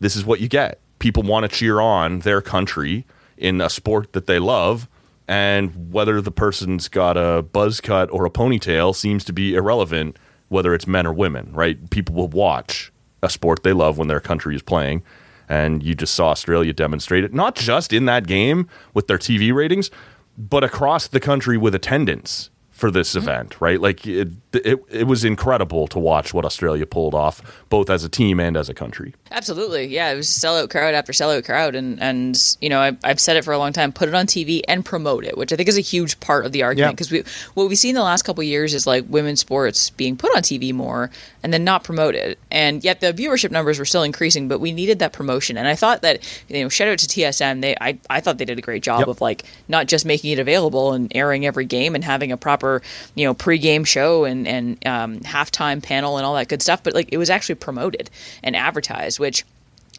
[0.00, 0.80] This is what you get.
[0.98, 3.04] People want to cheer on their country
[3.36, 4.88] in a sport that they love,
[5.26, 10.18] and whether the person's got a buzz cut or a ponytail seems to be irrelevant.
[10.48, 11.90] Whether it's men or women, right?
[11.90, 12.90] People will watch
[13.22, 15.02] a sport they love when their country is playing
[15.48, 19.52] and you just saw Australia demonstrate it, not just in that game with their TV
[19.52, 19.90] ratings,
[20.36, 23.18] but across the country with attendance for this mm-hmm.
[23.18, 23.80] event, right?
[23.80, 28.08] Like it, it, it was incredible to watch what Australia pulled off, both as a
[28.08, 29.14] team and as a country.
[29.30, 30.10] Absolutely, yeah.
[30.10, 33.44] It was sellout crowd after sellout crowd, and and you know I, I've said it
[33.44, 33.92] for a long time.
[33.92, 36.52] Put it on TV and promote it, which I think is a huge part of
[36.52, 36.92] the argument Yeah.
[36.92, 37.22] because we
[37.54, 40.42] what we've seen the last couple of years is like women's sports being put on
[40.42, 41.10] TV more
[41.42, 44.48] and then not promoted, and yet the viewership numbers were still increasing.
[44.48, 47.60] But we needed that promotion, and I thought that you know shout out to TSN.
[47.60, 49.08] They I I thought they did a great job Yep.
[49.08, 52.82] of like not just making it available and airing every game and having a proper
[53.14, 56.94] you know pregame show and and um, halftime panel and all that good stuff, but
[56.94, 58.10] like it was actually promoted
[58.42, 59.44] and advertised, which.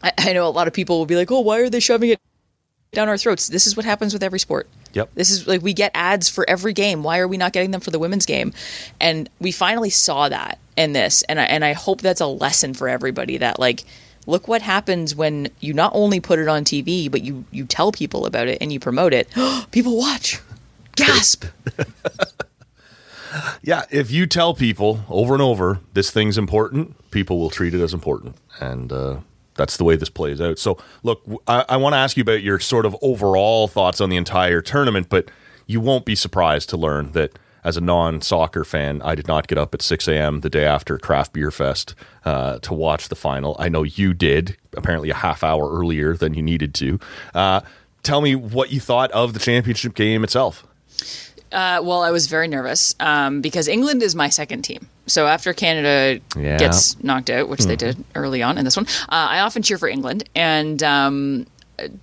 [0.02, 2.10] I, I know a lot of people will be like, "Oh, why are they shoving
[2.10, 2.20] it
[2.92, 4.68] down our throats?" This is what happens with every sport.
[4.94, 5.10] Yep.
[5.14, 7.02] This is like we get ads for every game.
[7.02, 8.52] Why are we not getting them for the women's game?
[9.00, 12.74] And we finally saw that in this, and I, and I hope that's a lesson
[12.74, 13.84] for everybody that like.
[14.26, 17.90] Look what happens when you not only put it on TV, but you you tell
[17.90, 19.28] people about it and you promote it.
[19.70, 20.38] people watch,
[20.94, 21.46] gasp.
[23.62, 27.80] Yeah, if you tell people over and over this thing's important, people will treat it
[27.80, 29.18] as important, and uh,
[29.54, 30.58] that's the way this plays out.
[30.58, 34.16] So, look, I want to ask you about your sort of overall thoughts on the
[34.16, 35.30] entire tournament, but
[35.66, 39.58] you won't be surprised to learn that as a non-soccer fan, I did not get
[39.58, 40.40] up at 6 a.m.
[40.40, 43.54] the day after Craft Beer Fest uh, to watch the final.
[43.58, 46.98] I know you did, apparently a half hour earlier than you needed to.
[47.34, 47.60] Uh,
[48.02, 50.66] tell me what you thought of the championship game itself.
[51.52, 54.86] Uh, well, I was very nervous um, because England is my second team.
[55.06, 56.56] So after Canada Yeah.
[56.58, 59.76] gets knocked out, which they did early on in this one, uh, I often cheer
[59.78, 60.28] for England.
[60.36, 61.46] And um,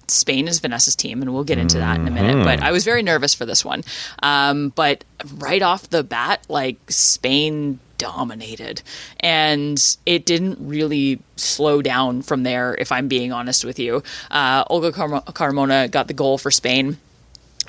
[0.07, 2.43] Spain is Vanessa's team, and we'll get into that in a minute.
[2.43, 3.83] But I was very nervous for this one.
[4.23, 5.03] Um, but
[5.35, 8.81] right off the bat, like Spain dominated,
[9.21, 12.75] and it didn't really slow down from there.
[12.77, 16.97] If I'm being honest with you, uh, Olga Carmo- Carmona got the goal for Spain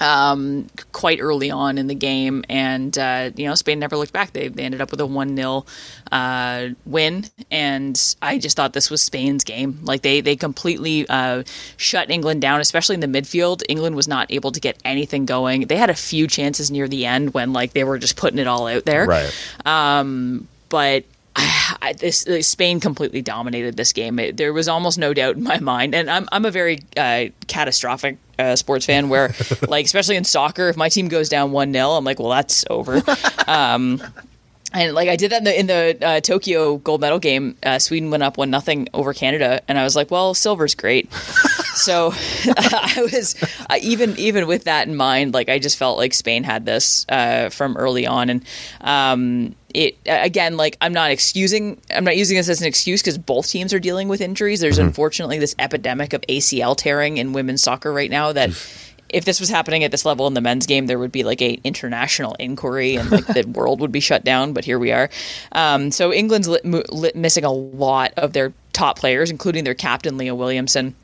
[0.00, 4.32] um, quite early on in the game, and uh, you know Spain never looked back.
[4.32, 5.64] They, they ended up with a one 0
[6.12, 9.80] uh, win, and I just thought this was Spain's game.
[9.82, 11.42] Like they they completely uh,
[11.76, 13.62] shut England down, especially in the midfield.
[13.68, 15.62] England was not able to get anything going.
[15.62, 18.46] They had a few chances near the end when like they were just putting it
[18.46, 19.32] all out there Right.
[19.66, 21.04] Um, but
[21.82, 24.18] I, this Spain completely dominated this game.
[24.18, 27.26] It, there was almost no doubt in my mind, and I'm I'm a very uh,
[27.46, 29.34] catastrophic uh, sports fan where,
[29.68, 32.64] like, especially in soccer, if my team goes down one 0 I'm like, well, that's
[32.70, 33.02] over.
[33.46, 34.02] um,
[34.74, 37.78] and like I did that in the, in the uh, Tokyo gold medal game, uh,
[37.78, 41.12] Sweden went up one nothing over Canada, and I was like, well, silver's great.
[41.74, 42.12] so
[42.46, 46.44] I was uh, even even with that in mind, like I just felt like Spain
[46.44, 48.44] had this uh, from early on, and
[48.82, 53.16] um, it again, like I'm not excusing, I'm not using this as an excuse because
[53.16, 54.60] both teams are dealing with injuries.
[54.60, 58.50] There's unfortunately this epidemic of ACL tearing in women's soccer right now that
[59.08, 61.40] if this was happening at this level in the men's game, there would be like
[61.40, 64.52] a international inquiry and like the world would be shut down.
[64.52, 65.08] But here we are.
[65.52, 70.18] Um, so England's lit, lit, missing a lot of their top players, including their captain
[70.18, 70.94] Leah Williamson,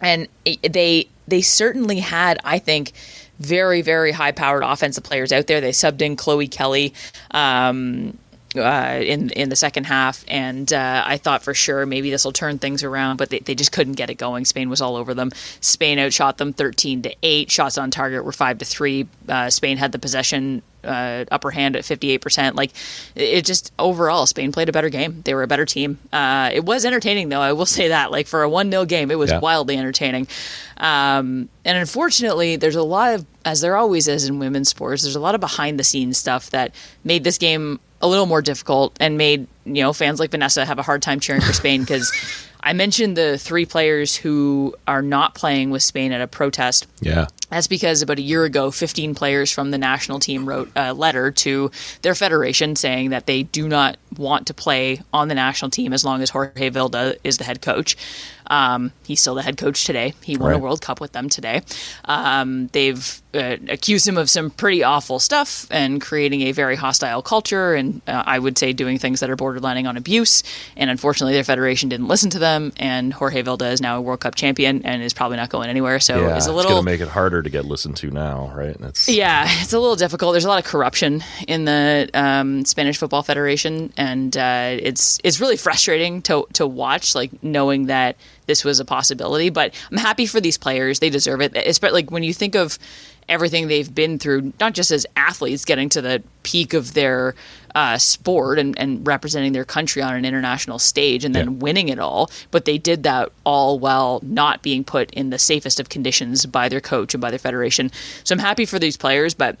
[0.00, 2.92] and they they certainly had, I think.
[3.38, 5.60] Very, very high powered offensive players out there.
[5.60, 6.94] They subbed in Chloe Kelly,
[7.32, 8.16] um,
[8.58, 12.32] uh, in in the second half, and uh, I thought for sure maybe this will
[12.32, 14.44] turn things around, but they, they just couldn't get it going.
[14.44, 15.30] Spain was all over them.
[15.60, 17.50] Spain outshot them thirteen to eight.
[17.50, 19.06] Shots on target were five to three.
[19.28, 22.56] Uh, Spain had the possession uh, upper hand at fifty eight percent.
[22.56, 22.70] Like
[23.14, 25.22] it just overall, Spain played a better game.
[25.24, 25.98] They were a better team.
[26.12, 27.40] Uh, it was entertaining though.
[27.40, 28.10] I will say that.
[28.10, 29.40] Like for a one 0 game, it was Yeah.
[29.40, 30.28] wildly entertaining.
[30.78, 35.16] Um, and unfortunately, there's a lot of, as there always is in women's sports, there's
[35.16, 38.96] a lot of behind the scenes stuff that made this game a little more difficult
[39.00, 42.12] and made you know fans like Vanessa have a hard time cheering for Spain because
[42.66, 46.88] I mentioned the three players who are not playing with Spain at a protest.
[47.00, 47.26] Yeah.
[47.48, 51.30] That's because about a year ago, 15 players from the national team wrote a letter
[51.30, 51.70] to
[52.02, 56.04] their federation saying that they do not want to play on the national team as
[56.04, 57.96] long as Jorge Vilda is the head coach.
[58.48, 60.14] Um, he's still the head coach today.
[60.22, 61.62] He won a World Cup with them today.
[62.04, 67.22] Um, they've uh, accused him of some pretty awful stuff and creating a very hostile
[67.22, 70.42] culture, and uh, I would say doing things that are borderlining on abuse.
[70.76, 72.72] And unfortunately, their federation didn't listen to them.
[72.76, 76.00] And Jorge Vilda is now a World Cup champion and is probably not going anywhere.
[76.00, 76.36] So yeah.
[76.36, 78.76] it's a little going to make it harder to get listened to now, right?
[78.78, 80.32] That's yeah, it's a little difficult.
[80.32, 85.40] There's a lot of corruption in the um, Spanish Football Federation, and uh, it's it's
[85.40, 88.16] really frustrating to to watch, like knowing that
[88.46, 89.50] this was a possibility.
[89.50, 91.56] But I'm happy for these players; they deserve it.
[91.56, 92.78] Especially like when you think of
[93.28, 97.34] everything they've been through, not just as athletes getting to the peak of their
[97.74, 101.58] uh, sport and, and representing their country on an international stage and then Yeah.
[101.58, 105.80] winning it all, but they did that all while not being put in the safest
[105.80, 107.90] of conditions by their coach and by their federation.
[108.22, 109.58] So I'm happy for these players, but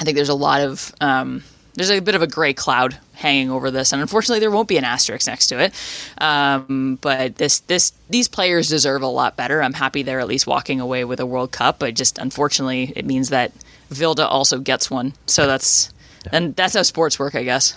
[0.00, 1.44] I think there's a lot of um,
[1.76, 4.78] there's a bit of a gray cloud hanging over this, and unfortunately, there won't be
[4.78, 5.74] an asterisk next to it.
[6.18, 9.62] Um, but this this these players deserve a lot better.
[9.62, 13.04] I'm happy they're at least walking away with a World Cup, but just unfortunately, it
[13.04, 13.52] means that
[13.90, 15.12] Vilda also gets one.
[15.26, 15.92] So that's
[16.32, 17.76] and that's how sports work, I guess.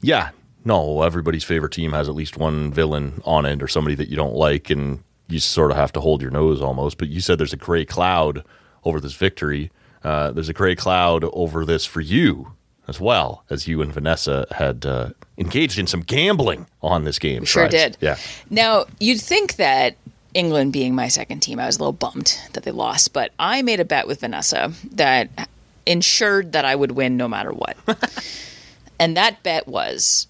[0.00, 0.30] Yeah.
[0.64, 4.16] No, everybody's favorite team has at least one villain on it or somebody that you
[4.16, 6.98] don't like, and you sort of have to hold your nose almost.
[6.98, 8.44] But you said there's a gray cloud
[8.84, 9.72] over this victory.
[10.04, 12.52] Uh, there's a gray cloud over this for you
[12.90, 17.44] as well, as you and Vanessa had uh, engaged in some gambling on this game.
[17.44, 17.70] Sure Prize.
[17.70, 17.96] did.
[18.00, 18.16] Yeah.
[18.50, 19.96] Now, you'd think that
[20.34, 23.62] England being my second team, I was a little bummed that they lost, but I
[23.62, 25.48] made a bet with Vanessa that
[25.86, 27.76] ensured that I would win no matter what.
[28.98, 30.26] and that bet was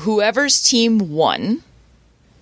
[0.00, 1.62] whoever's team won,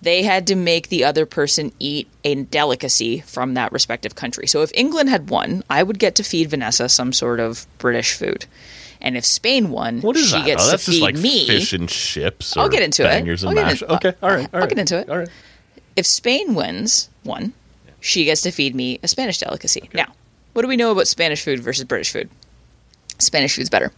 [0.02, 4.48] they had to make the other person eat a delicacy from that respective country.
[4.48, 8.14] So if England had won, I would get to feed Vanessa some sort of British
[8.14, 8.46] food.
[9.02, 10.44] And if Spain won, What is she that?
[10.46, 11.46] gets Oh, to feed like me.
[11.46, 12.56] fish and chips.
[12.56, 13.08] I'll or get into it.
[13.08, 13.82] bangers I'll and get mash.
[13.82, 14.68] into- okay, all right, all I'll right.
[14.68, 15.08] get into it.
[15.08, 15.28] All right.
[15.96, 17.52] if Spain wins one,
[18.00, 19.88] she gets to feed me a Spanish delicacy.
[19.94, 20.06] Now,
[20.52, 22.28] what do we know about Spanish food versus British food?
[23.18, 23.92] Spanish food's better.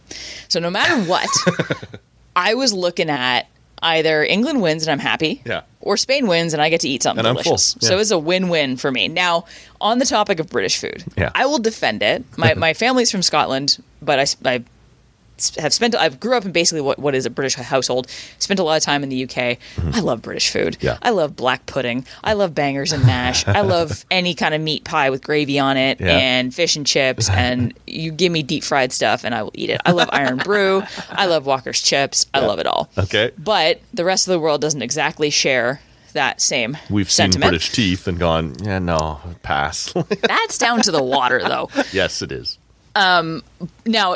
[0.49, 1.27] So no matter what,
[2.35, 3.47] I was looking at
[3.81, 5.61] either England wins and I'm happy, Yeah.
[5.81, 7.51] or Spain wins and I get to eat something And I'm full.
[7.57, 7.75] delicious.
[7.81, 8.01] So Yeah.
[8.01, 9.07] it's a win-win for me.
[9.09, 9.45] Now,
[9.81, 11.31] on the topic of British food, Yeah.
[11.35, 12.23] I will defend it.
[12.37, 14.63] My my family's from Scotland, but I, I
[15.57, 18.07] have spent I've grew up in basically what, what is a British household.
[18.39, 19.57] Spent a lot of time in the UK.
[19.93, 20.73] I love British food.
[20.77, 20.85] Mm-hmm.
[20.85, 20.97] Yeah.
[21.01, 22.05] I love black pudding.
[22.23, 23.47] I love bangers and mash.
[23.47, 26.17] I love any kind of meat pie with gravy on it Yeah.
[26.17, 27.29] and fish and chips.
[27.43, 29.81] And you give me deep fried stuff and I will eat it.
[29.85, 30.83] I love Irn-Bru.
[31.09, 32.25] I love Walker's chips.
[32.33, 32.89] I love it all.
[32.97, 33.31] Okay.
[33.37, 35.81] But the rest of the world doesn't exactly share
[36.13, 37.31] that same We've seen.
[37.31, 39.91] British teeth and gone, yeah, no, pass.
[40.21, 41.69] That's down to the water, though.
[41.91, 42.59] yes, it is.
[42.95, 44.15] Now,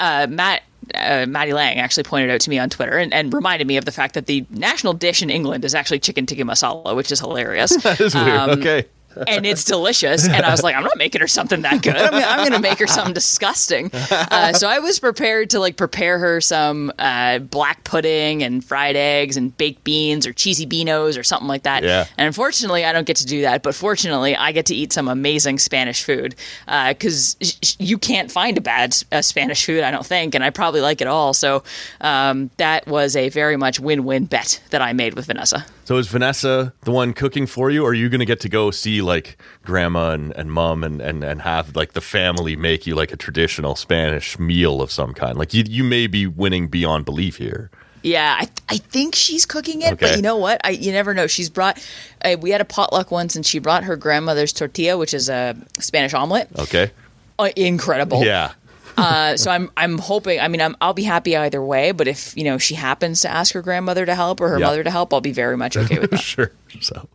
[0.00, 0.62] uh, Matt.
[0.94, 3.84] Uh, Maddie Lang actually pointed out to me on Twitter and, and reminded me of
[3.84, 7.20] the fact that the national dish in England is actually chicken tikka masala, which is
[7.20, 7.70] hilarious.
[7.84, 8.28] That is weird.
[8.28, 8.84] Um, okay.
[9.26, 10.26] And it's delicious.
[10.26, 11.96] And I was like, I'm not making her something that good.
[11.96, 13.90] I'm gonna, I'm gonna make her something disgusting.
[13.92, 18.96] Uh, so I was prepared to like prepare her some uh, black pudding and fried
[18.96, 21.82] eggs and baked beans or cheesy beanos or something like that.
[21.82, 22.06] Yeah.
[22.18, 23.62] And unfortunately, I don't get to do that.
[23.62, 26.34] But fortunately, I get to eat some amazing Spanish food
[26.66, 30.50] because sh- you can't find a bad uh, Spanish food, I don't think, and I
[30.50, 31.34] probably like it all.
[31.34, 31.62] So
[32.00, 35.64] um, that was a very much win-win bet that I made with Vanessa.
[35.84, 38.48] So is Vanessa the one cooking for you, or are you going to get to
[38.48, 42.86] go see like grandma and, and mom and, and, and have like the family make
[42.86, 45.36] you like a traditional Spanish meal of some kind?
[45.36, 47.70] Like you, you may be winning beyond belief here.
[48.04, 50.06] Yeah, I, I think she's cooking it, Okay.
[50.06, 50.60] but you know what?
[50.64, 51.26] I you never know.
[51.28, 51.84] She's brought.
[52.24, 55.56] Uh, we had a potluck once, and she brought her grandmother's tortilla, which is a
[55.78, 56.48] Spanish omelet.
[56.58, 56.90] Okay.
[57.38, 58.24] Uh, incredible.
[58.24, 58.52] Yeah.
[58.96, 60.38] Uh, so I'm I'm hoping.
[60.40, 61.92] I mean, I'm, I'll be happy either way.
[61.92, 64.66] But if you know she happens to ask her grandmother to help or her Yeah.
[64.66, 66.20] mother to help, I'll be very much okay with that.
[66.20, 66.52] sure.
[66.80, 67.08] So,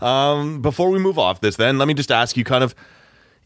[0.00, 2.74] um, before we move off this, then let me just ask you, kind of,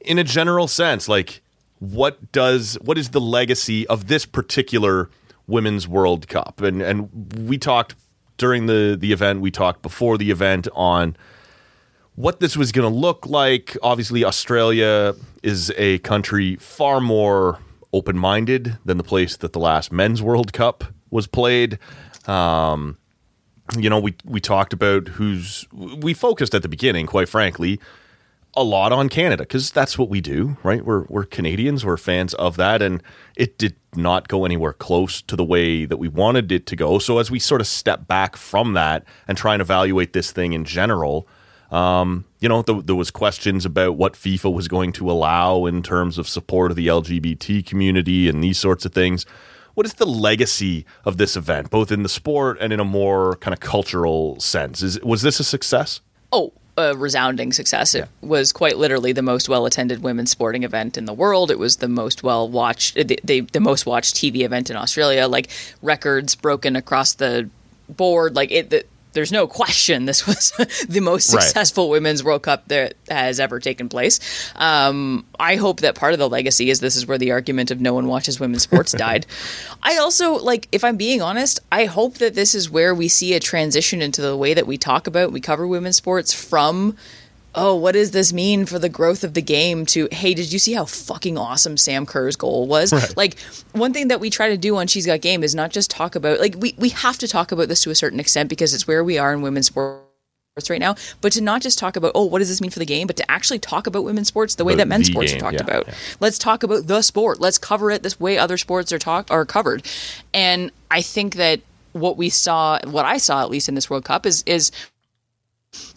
[0.00, 1.40] in a general sense, like,
[1.78, 5.08] what does what is the legacy of this particular
[5.46, 6.60] women's World Cup?
[6.60, 7.08] And and
[7.48, 7.94] we talked
[8.38, 11.16] during the the event, we talked before the event on
[12.16, 13.76] what this was going to look like.
[13.82, 15.14] Obviously, Australia
[15.44, 17.60] is a country far more
[17.92, 21.78] open minded than the place that the last men's World Cup was played.
[22.26, 22.98] Um,
[23.76, 27.80] you know, we we talked about who's we focused at the beginning, quite frankly,
[28.54, 30.84] a lot on Canada because that's what we do, right?
[30.84, 33.02] We're we're Canadians, we're fans of that, and
[33.36, 36.98] it did not go anywhere close to the way that we wanted it to go.
[36.98, 40.52] So as we sort of step back from that and try and evaluate this thing
[40.52, 41.28] in general,
[41.70, 45.82] um, you know, th- there was questions about what FIFA was going to allow in
[45.82, 49.26] terms of support of the LGBT community and these sorts of things.
[49.74, 53.36] What is the legacy of this event, both in the sport and in a more
[53.36, 54.82] kind of cultural sense?
[54.82, 56.00] Is was this a success?
[56.32, 57.94] Oh, a resounding success.
[57.94, 61.50] It was quite literally the most well attended women's sporting event in the world.
[61.50, 65.26] It was the most well watched, the, the, the most watched TV event in Australia.
[65.26, 65.48] Like
[65.82, 67.50] records broken across the
[67.88, 68.36] board.
[68.36, 68.70] Like it.
[68.70, 68.84] The,
[69.18, 70.52] there's no question this was
[70.88, 71.42] the most Right.
[71.42, 74.20] successful women's World Cup that has ever taken place.
[74.54, 77.80] Um, I hope that part of the legacy is this is where the argument of
[77.80, 79.26] no one watches women's sports died.
[79.82, 83.34] I also like, if I'm being honest, I hope that this is where we see
[83.34, 86.96] a transition into the way that we talk about, we cover women's sports from.
[87.60, 89.84] Oh, what does this mean for the growth of the game?
[89.86, 92.92] To hey, did you see how fucking awesome Sam Kerr's goal was?
[93.16, 93.38] Like
[93.72, 96.14] one thing that we try to do on She's Got Game is not just talk
[96.14, 98.86] about like we we have to talk about this to a certain extent because it's
[98.86, 100.04] where we are in women's sports
[100.70, 102.86] right now, but to not just talk about oh what does this mean for the
[102.86, 105.50] game, but to actually talk about women's sports the way that men's sports game, are
[105.50, 105.88] talked yeah, about.
[105.88, 105.94] yeah.
[106.20, 107.40] Let's talk about the sport.
[107.40, 109.84] Let's cover it this way other sports are talk are covered.
[110.32, 111.60] And I think that
[111.92, 114.70] what we saw, what I saw at least in this World Cup is is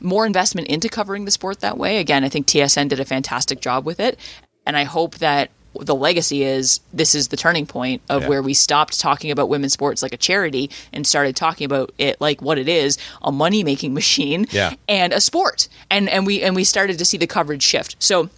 [0.01, 1.97] more investment into covering the sport that way.
[1.99, 4.19] Again, I think TSN did a fantastic job with it,
[4.65, 5.49] and I hope that
[5.79, 8.27] the legacy is this is the turning point of Yeah.
[8.27, 12.19] where we stopped talking about women's sports like a charity and started talking about it
[12.19, 14.73] like what it is a money making machine Yeah.
[14.89, 18.29] and a sport and and we and we started to see the coverage shift so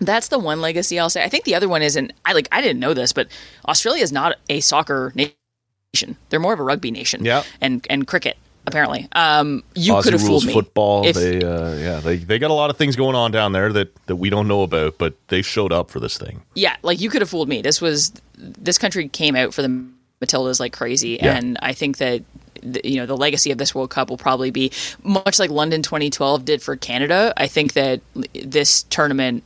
[0.00, 1.22] that's the one legacy I'll say.
[1.22, 3.28] I think the other one is, and I like I didn't know this, but
[3.68, 6.16] Australia is not a soccer nation.
[6.30, 7.24] They're more of a rugby nation.
[7.24, 7.44] Yeah.
[7.60, 8.36] and and cricket
[8.70, 9.08] apparently.
[9.12, 10.52] Um, you Aussie could have rules fooled me.
[10.52, 11.06] football.
[11.06, 13.72] If- they uh, yeah they they got a lot of things going on down there
[13.72, 16.42] that that we don't know about, but they showed up for this thing.
[16.54, 17.62] yeah, like you could have fooled me.
[17.62, 19.84] This was this country came out for the
[20.22, 21.36] Matildas like crazy, Yeah.
[21.36, 22.22] and I think that
[22.62, 24.70] the, you know the legacy of this World Cup will probably be
[25.02, 27.32] much like London 2012 did for Canada.
[27.36, 28.00] I think that
[28.34, 29.42] this tournament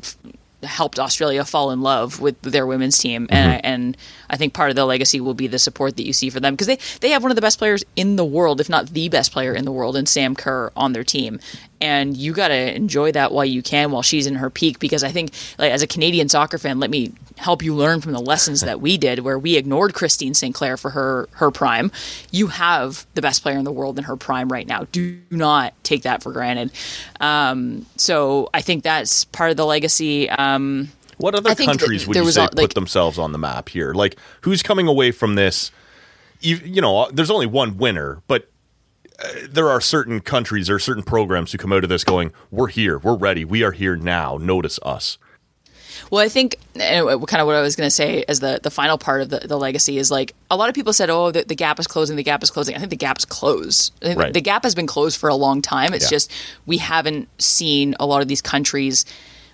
[0.00, 0.16] f-
[0.64, 3.96] helped Australia fall in love with their women's team, and I, and
[4.28, 6.54] I think part of the legacy will be the support that you see for them
[6.54, 9.08] because they they have one of the best players in the world, if not the
[9.08, 11.40] best player in the world, in Sam Kerr on their team,
[11.84, 15.04] and you got to enjoy that while you can while she's in her peak because
[15.04, 18.20] I think like as a Canadian soccer fan, let me help you learn from the
[18.20, 21.92] lessons that we did where we ignored Christine Sinclair for her her prime.
[22.30, 24.86] You have the best player in the world in her prime right now.
[24.92, 26.72] Do not take that for granted.
[27.20, 30.30] Um, so I think that's part of the legacy.
[30.30, 30.53] Um,
[31.18, 33.94] What other countries would you say al- put themselves on the map here?
[33.94, 35.70] Like, who's coming away from this?
[36.40, 38.50] You, you know, there's only one winner, but
[39.22, 42.66] uh, there are certain countries or certain programs who come out of this going, "We're
[42.66, 44.38] here, we're ready, we are here now.
[44.40, 45.18] Notice us."
[46.10, 46.80] Well, I think uh,
[47.26, 49.38] kind of what I was going to say as the, the final part of the,
[49.40, 52.16] the legacy is like a lot of people said, oh, the, the gap is closing,
[52.16, 52.74] the gap is closing.
[52.74, 53.92] I think the gap's closed.
[54.04, 54.32] Right.
[54.34, 55.94] The gap has been closed for a long time.
[55.94, 56.10] It's Yeah.
[56.16, 56.30] just
[56.66, 59.06] we haven't seen a lot of these countries.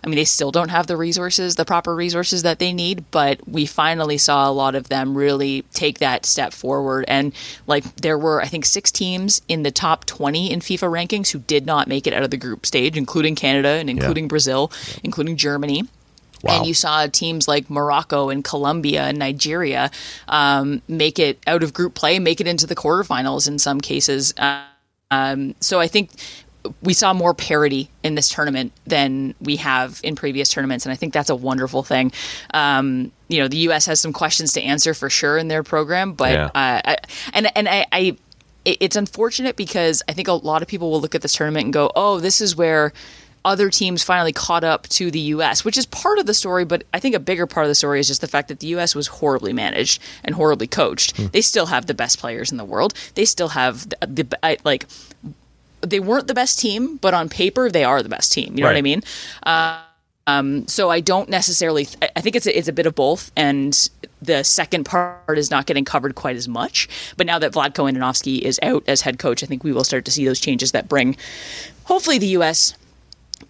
[0.03, 3.47] I mean, they still don't have the resources, the proper resources that they need, but
[3.47, 7.05] we finally saw a lot of them really take that step forward.
[7.09, 7.35] And
[7.67, 11.41] like, there were, I think, six teams in the top 20 in FIFA rankings who
[11.41, 14.73] did not make it out of the group stage, including Canada and including Brazil,
[15.03, 15.85] including Germany.
[16.43, 16.59] Wow.
[16.59, 19.91] And you saw teams like Morocco and Colombia and Nigeria
[20.29, 24.33] um, make it out of group play, make it into the quarterfinals in some cases.
[24.39, 24.65] Uh,
[25.11, 26.11] um, so I think
[26.83, 30.97] we saw more parity in this tournament than we have in previous tournaments, and I
[30.97, 32.13] think that's a wonderful thing.
[32.53, 33.87] Um, you know, the U.S.
[33.87, 36.45] has some questions to answer for sure in their program, but Yeah.
[36.47, 36.51] uh,
[36.85, 36.97] I,
[37.33, 37.87] and and I.
[37.93, 38.17] I
[38.67, 41.73] it's unfortunate because I think a lot of people will look at this tournament and
[41.73, 42.93] go, "Oh, this is where
[43.43, 46.85] other teams finally caught up to the U.S., which is part of the story, but
[46.93, 48.95] I think a bigger part of the story is just the fact that the U.S.
[48.95, 51.33] was horribly managed and horribly coached.
[51.33, 52.93] They still have the best players in the world.
[53.15, 54.85] They still have the, the like
[55.83, 58.55] they weren't the best team, but on paper they are the best team.
[58.57, 58.85] You know what I Right.
[58.85, 59.03] mean?
[60.27, 61.89] Um, so I don't necessarily.
[62.03, 63.89] I- I think it's a, it's a bit of both, and
[64.23, 66.89] the second part is not getting covered quite as much.
[67.17, 70.05] But now that Vlatko Andonovski is out as head coach, I think we will start
[70.05, 71.17] to see those changes that bring,
[71.85, 72.75] hopefully, the U.S.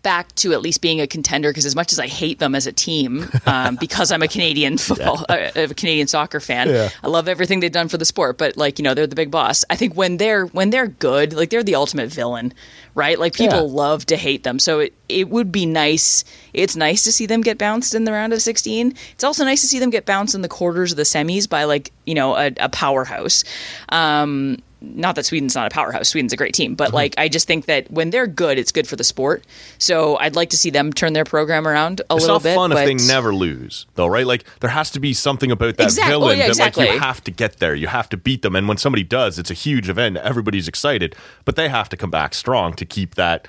[0.03, 1.51] back to at least being a contender.
[1.51, 4.78] Because as much as I hate them as a team, um, because I'm a Canadian
[4.78, 6.68] football, uh, a Canadian soccer fan,
[7.03, 8.38] I love everything they've done for the sport.
[8.38, 9.64] But like you know, they're the big boss.
[9.70, 12.53] I think when they're when they're good, like they're the ultimate villain,
[12.95, 13.18] right?
[13.18, 13.74] Like people Yeah.
[13.74, 14.59] love to hate them.
[14.59, 16.24] So it, it would be nice.
[16.53, 18.95] It's nice to see them get bounced in the round of 16.
[19.12, 21.64] It's also nice to see them get bounced in the quarters of the semis by
[21.64, 23.45] like, you know, a, a powerhouse.
[23.91, 26.09] Um, not that Sweden's not a powerhouse.
[26.09, 28.88] Sweden's a great team, but like I just think that when they're good, it's good
[28.88, 29.45] for the sport.
[29.76, 32.55] So I'd like to see them turn their program around a It's little not bit.
[32.55, 34.26] fun if but they never lose, though, right?
[34.26, 36.99] Like there has to be something about that Exact- oh, villain yeah, that like you
[36.99, 39.55] have to get there, you have to beat them, and when somebody does, it's a
[39.55, 40.16] huge event.
[40.16, 41.14] Everybody's excited,
[41.45, 43.49] but they have to come back strong to keep that.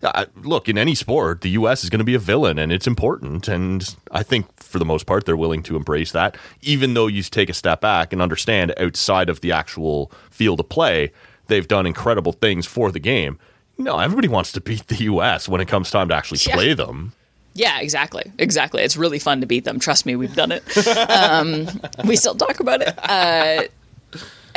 [0.00, 1.82] Uh, look, in any sport, the U.S.
[1.82, 3.48] is going to be a villain, and it's important.
[3.48, 7.20] And I think for the most part, they're willing to embrace that, even though you
[7.24, 11.10] take a step back and understand outside of the actual field of play,
[11.48, 13.40] they've done incredible things for the game.
[13.76, 15.48] No, everybody wants to beat the U.S.
[15.48, 16.54] when it comes time to actually Yeah.
[16.54, 17.12] play them.
[17.54, 18.22] Yeah, exactly.
[18.38, 18.82] Exactly.
[18.84, 19.80] It's really fun to beat them.
[19.80, 20.62] Trust me, we've done it.
[21.10, 21.66] um,
[22.04, 22.96] we still talk about it.
[23.02, 23.64] Uh,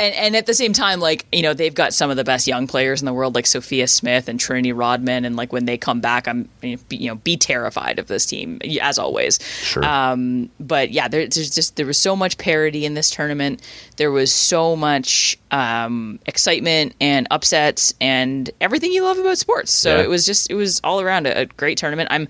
[0.01, 2.47] and, and at the same time, like, you know, they've got some of the best
[2.47, 5.25] young players in the world, like Sophia Smith and Trinity Rodman.
[5.25, 8.97] And, like, when they come back, I'm, you know, be terrified of this team, as
[8.99, 9.39] always.
[9.43, 9.83] Sure.
[9.85, 13.61] Um, but yeah, there, there's just, there was so much parity in this tournament.
[13.97, 19.71] There was so much um, excitement and upsets and everything you love about sports.
[19.71, 20.03] So Yeah.
[20.03, 22.09] it was just, it was all around a, a great tournament.
[22.11, 22.27] I'm,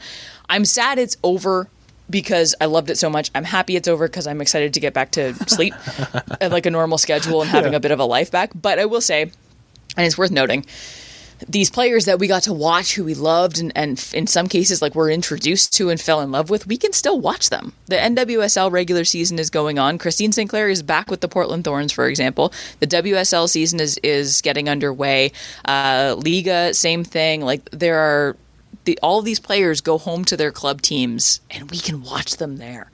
[0.49, 1.69] I'm sad it's over
[2.11, 3.31] because I loved it so much.
[3.33, 5.73] I'm happy it's over because I'm excited to get back to sleep
[6.39, 8.51] and like a normal schedule and having a bit of a life back.
[8.53, 10.65] But I will say, and it's worth noting,
[11.47, 14.81] these players that we got to watch who we loved and, and in some cases
[14.81, 17.73] like were introduced to and fell in love with, we can still watch them.
[17.87, 19.97] The NWSL regular season is going on.
[19.97, 22.53] Christine sinclair is back with the Portland Thorns, for example.
[22.79, 25.31] The WSL season is is getting underway.
[25.65, 27.41] Uh, Liga, same thing.
[27.41, 28.37] Like there are
[28.85, 32.57] the, all these players go home to their club teams and we can watch them
[32.57, 32.89] there.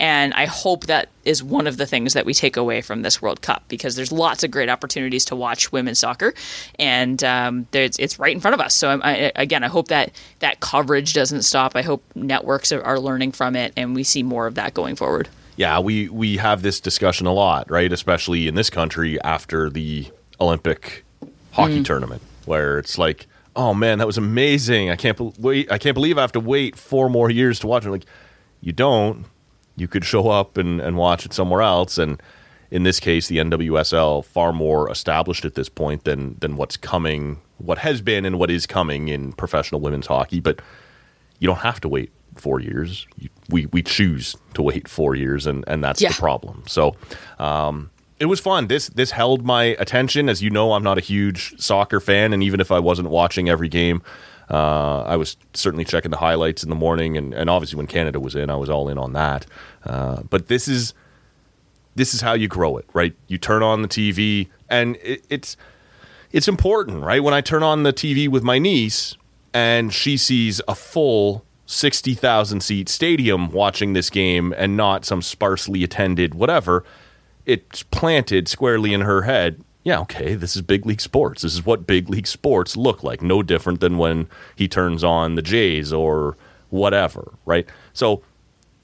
[0.00, 3.22] And I hope that is one of the things that we take away from this
[3.22, 6.34] World Cup because there's lots of great opportunities to watch women's soccer,
[6.76, 8.74] and um, there's, it's right in front of us.
[8.74, 11.76] So I, again, I hope that that coverage doesn't stop.
[11.76, 14.96] I hope networks are, are learning from it, and we see more of that going
[14.96, 15.28] forward.
[15.56, 17.92] yeah, we we have this discussion a lot, right?
[17.92, 20.08] Especially in this country after the
[20.40, 21.04] Olympic
[21.52, 21.84] hockey Mm.
[21.84, 23.26] tournament, where it's like,
[23.56, 24.90] oh man, that was amazing.
[24.90, 25.70] I can't bel wait.
[25.70, 27.90] I can't believe I have to wait four more years to watch it.
[27.90, 28.06] Like,
[28.60, 29.26] you don't.
[29.76, 31.96] You could show up and, and watch it somewhere else.
[31.98, 32.20] And
[32.70, 37.40] in this case, the NWSL far more established at this point than than what's coming,
[37.58, 40.40] what has been, and what is coming in professional women's hockey.
[40.40, 40.60] But
[41.38, 43.06] you don't have to wait four years.
[43.18, 46.08] You, we we choose to wait four years, and and that's Yeah.
[46.08, 46.64] the problem.
[46.66, 46.96] So.
[47.38, 47.90] Um,
[48.22, 48.68] it was fun.
[48.68, 50.28] This this held my attention.
[50.28, 53.48] As you know, I'm not a huge soccer fan, and even if I wasn't watching
[53.48, 54.00] every game,
[54.48, 58.20] uh, I was certainly checking the highlights in the morning, and, and obviously when Canada
[58.20, 59.44] was in, I was all in on that.
[59.84, 60.94] Uh, but this is
[61.96, 63.12] this is how you grow it, right?
[63.26, 65.56] You turn on the TV, and it, it's
[66.30, 67.24] it's important, right?
[67.24, 69.16] When I turn on the TV with my niece,
[69.52, 75.22] and she sees a full sixty thousand seat stadium watching this game, and not some
[75.22, 76.84] sparsely attended whatever,
[77.46, 79.62] it's planted squarely in her head.
[79.84, 81.42] Yeah, okay, this is big league sports.
[81.42, 83.20] This is what big league sports look like.
[83.20, 86.36] No different than when he turns on the Jays or
[86.70, 87.66] whatever, right?
[87.92, 88.22] So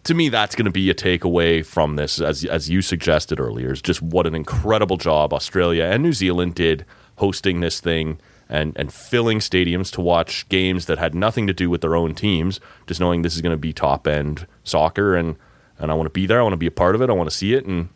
[0.05, 3.73] to me, that's going to be a takeaway from this, as as you suggested earlier,
[3.73, 6.85] is just what an incredible job Australia and New Zealand did
[7.17, 11.69] hosting this thing and and filling stadiums to watch games that had nothing to do
[11.69, 12.59] with their own teams.
[12.87, 15.37] Just knowing this is going to be top end soccer, and
[15.79, 16.41] and I want to be there.
[16.41, 17.11] I want to be a part of it.
[17.11, 17.91] I want to see it, and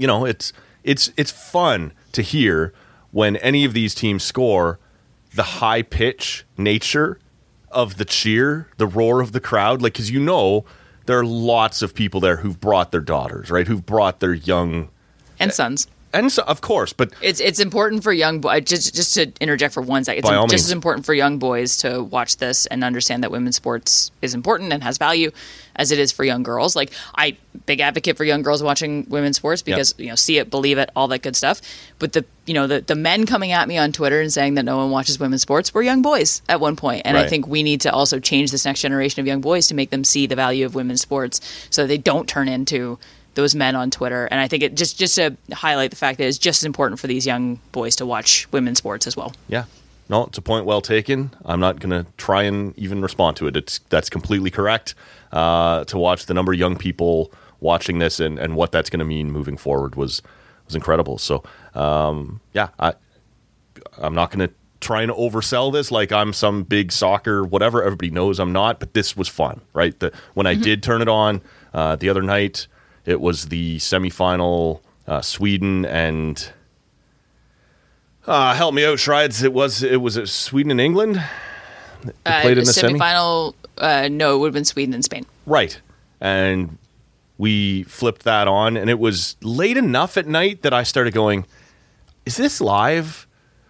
[0.00, 2.72] you know, it's it's it's fun to hear
[3.10, 4.78] when any of these teams score
[5.34, 7.18] the high pitch nature
[7.70, 10.64] of the cheer, the roar of the crowd, like because you know
[11.04, 13.68] there are lots of people there who've brought their daughters, right?
[13.68, 14.88] Who've brought their young
[15.38, 15.86] and sons.
[16.12, 18.64] And so, of course, but It's it's important for young boys.
[18.64, 20.64] Just just to interject for one second, it's just means.
[20.64, 24.72] as important for young boys to watch this and understand that women's sports is important
[24.72, 25.30] and has value
[25.76, 26.74] as it is for young girls.
[26.74, 27.36] Like I
[27.66, 30.90] big advocate for young girls watching women's sports because you know see it, believe it,
[30.96, 31.60] all that good stuff.
[32.00, 34.64] But the you know the the men coming at me on Twitter and saying that
[34.64, 37.62] no one watches women's sports were young boys at one point, and I think we
[37.62, 40.36] need to also change this next generation of young boys to make them see the
[40.36, 41.40] value of women's sports
[41.70, 42.98] so they don't turn into
[43.40, 44.26] those men on Twitter.
[44.26, 47.00] And I think it just just to highlight the fact that it's just as important
[47.00, 49.32] for these young boys to watch women's sports as well.
[49.48, 49.64] Yeah.
[50.08, 51.30] No, it's a point well taken.
[51.44, 53.56] I'm not going to try and even respond to it.
[53.56, 54.94] It's that's completely correct.
[55.32, 58.98] Uh, to watch the number of young people watching this and, and what that's going
[58.98, 60.20] to mean moving forward was
[60.66, 61.18] was incredible.
[61.18, 62.94] So um, yeah, I
[63.98, 67.82] I'm not going to try and oversell this like I'm some big soccer whatever.
[67.82, 69.98] Everybody knows I'm not, but this was fun, right?
[70.00, 72.66] The, when I did turn it on uh, the other night,
[73.04, 76.52] it was the semifinal uh, Sweden and
[78.26, 79.42] uh, help me out, Shrides.
[79.42, 81.22] It was it was it Sweden and England.
[82.02, 82.98] They played in the semi?
[82.98, 83.54] semifinal.
[83.76, 85.26] Uh, no, it would have been Sweden and Spain.
[85.46, 85.80] Right.
[86.20, 86.78] And
[87.38, 91.46] we flipped that on, and it was late enough at night that I started going,
[92.26, 93.26] Is this live?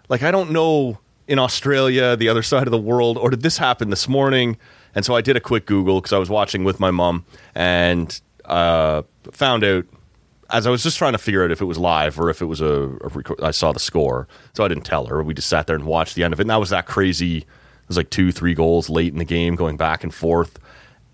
[0.08, 3.58] Like, I don't know in Australia, the other side of the world, or did this
[3.58, 4.56] happen this morning?
[4.92, 7.24] And so I did a quick Google because I was watching with my mom
[7.54, 8.20] and
[8.50, 9.86] uh, found out
[10.50, 12.46] as I was just trying to figure out if it was live or if it
[12.46, 13.40] was a, a record.
[13.40, 15.22] I saw the score, so I didn't tell her.
[15.22, 17.38] We just sat there and watched the end of it, and that was that crazy.
[17.38, 17.46] It
[17.88, 20.58] was like two, three goals late in the game, going back and forth,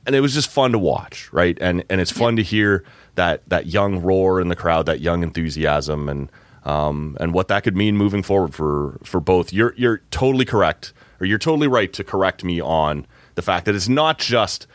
[0.06, 1.56] and it was just fun to watch, right?
[1.60, 2.84] And and it's fun to hear
[3.14, 6.32] that that young roar in the crowd, that young enthusiasm, and
[6.64, 9.52] um, and what that could mean moving forward for for both.
[9.52, 13.74] You're you're totally correct, or you're totally right to correct me on the fact that
[13.74, 14.66] it's not just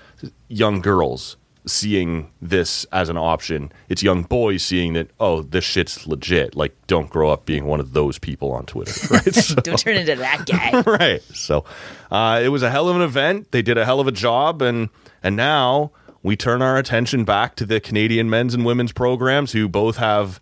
[0.48, 3.72] young girls seeing this as an option.
[3.90, 6.56] It's young boys seeing that, oh, this shit's legit.
[6.56, 9.24] Like, don't grow up being one of those people on Twitter, right?
[9.36, 10.82] So- Don't turn into that guy.
[10.82, 11.22] right.
[11.34, 11.66] So
[12.12, 13.52] uh, it was a hell of an event.
[13.52, 14.90] They did a hell of a job, and
[15.24, 15.92] and now
[16.24, 20.40] we turn our attention back to the Canadian men's and women's programs, who both have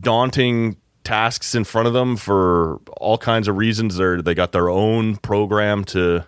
[0.00, 3.96] daunting tasks in front of them for all kinds of reasons.
[3.96, 6.24] They're, they got their own program to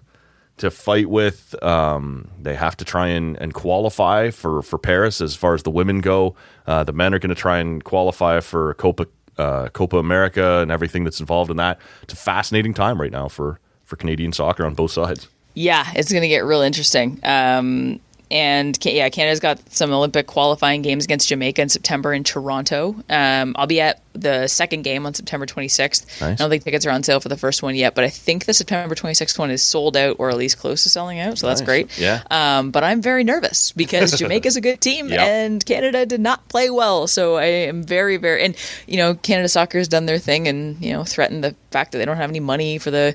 [0.62, 1.60] to fight with.
[1.62, 5.72] Um, they have to try and, and qualify for, for Paris as far as the
[5.72, 6.36] women go.
[6.68, 9.06] Uh, the men are going to try and qualify for Copa
[9.38, 11.80] uh, Copa America and everything that's involved in that.
[12.02, 15.28] It's a fascinating time right now for for Canadian soccer on both sides.
[15.54, 17.18] Yeah, it's going to get real interesting.
[17.24, 17.98] Um,
[18.30, 22.94] and yeah, Canada's got some Olympic qualifying games against Jamaica in September in Toronto.
[23.10, 26.22] Um, I'll be at the second game on September 26th.
[26.22, 28.44] I don't think tickets are on sale for the first one yet, but I think
[28.44, 31.38] the September 26th one is sold out or at least close to selling out.
[31.38, 31.66] So that's Nice.
[31.66, 31.98] great.
[31.98, 32.22] Yeah.
[32.30, 35.20] Um, but I'm very nervous because Jamaica's a good team Yep.
[35.20, 37.06] and Canada did not play well.
[37.06, 38.56] So I am very, very, and
[38.86, 41.98] you know, Canada soccer has done their thing and, you know, threatened the fact that
[41.98, 43.14] they don't have any money for the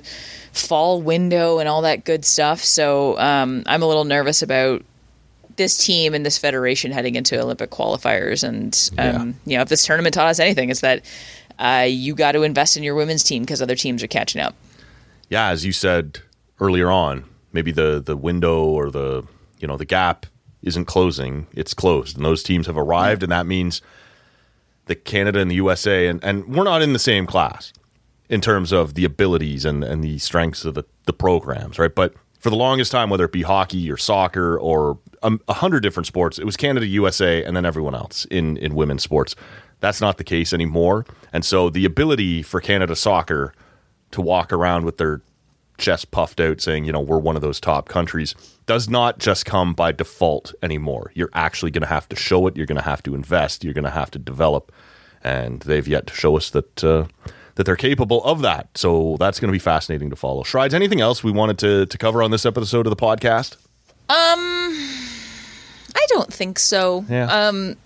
[0.52, 2.64] fall window and all that good stuff.
[2.64, 4.82] So um, I'm a little nervous about
[5.58, 8.42] this team and this federation heading into Olympic qualifiers.
[8.42, 11.04] And, um, you know, if this tournament taught us anything, it's that
[11.58, 14.54] uh, you got to invest in your women's team because other teams are catching up.
[15.28, 16.20] yeah, as you said
[16.60, 19.24] earlier on, maybe the the window or the
[19.58, 20.26] you know the gap
[20.62, 23.82] isn't closing; it's closed, and those teams have arrived, and that means
[24.86, 27.72] that Canada and the USA, and and we're not in the same class
[28.28, 31.94] in terms of the abilities and and the strengths of the the programs, right?
[31.94, 36.06] But for the longest time, whether it be hockey or soccer or a hundred different
[36.06, 39.34] sports, it was Canada, USA, and then everyone else in in women's sports.
[39.80, 43.52] That's not the case anymore, and so the ability for Canada soccer
[44.10, 45.20] to walk around with their
[45.78, 48.34] chest puffed out saying, you know, we're one of those top countries
[48.66, 51.10] does not just come by default anymore.
[51.14, 52.56] You're actually going to have to show it.
[52.56, 53.64] You're going to have to invest.
[53.64, 54.72] You're going to have to develop.
[55.22, 57.06] And they've yet to show us that uh,
[57.54, 58.68] that they're capable of that.
[58.76, 60.44] So that's going to be fascinating to follow.
[60.44, 63.56] Shrides, anything else we wanted to, to cover on this episode of the podcast?
[65.98, 67.04] I don't think so.
[67.08, 67.26] Yeah.
[67.26, 67.76] Um,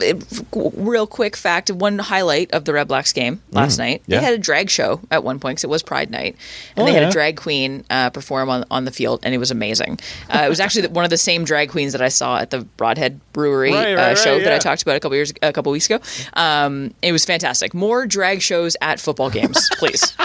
[0.00, 4.00] it- real quick fact: one highlight of the REDBLACKS game last night.
[4.02, 4.20] Mm, yeah.
[4.20, 6.36] They had a drag show at one point because it was Pride Night,
[6.76, 7.08] and Oh, they had yeah.
[7.08, 9.98] a drag queen uh, perform on on the field, and it was amazing.
[10.32, 12.60] Uh, it was actually one of the same drag queens that I saw at the
[12.76, 14.52] Broadhead Brewery Right, right, uh, right, show that.
[14.52, 15.98] I talked about a couple years, a couple weeks ago.
[16.34, 17.74] Um, it was fantastic.
[17.74, 20.16] More drag shows at football games, please.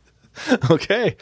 [0.70, 1.16] okay.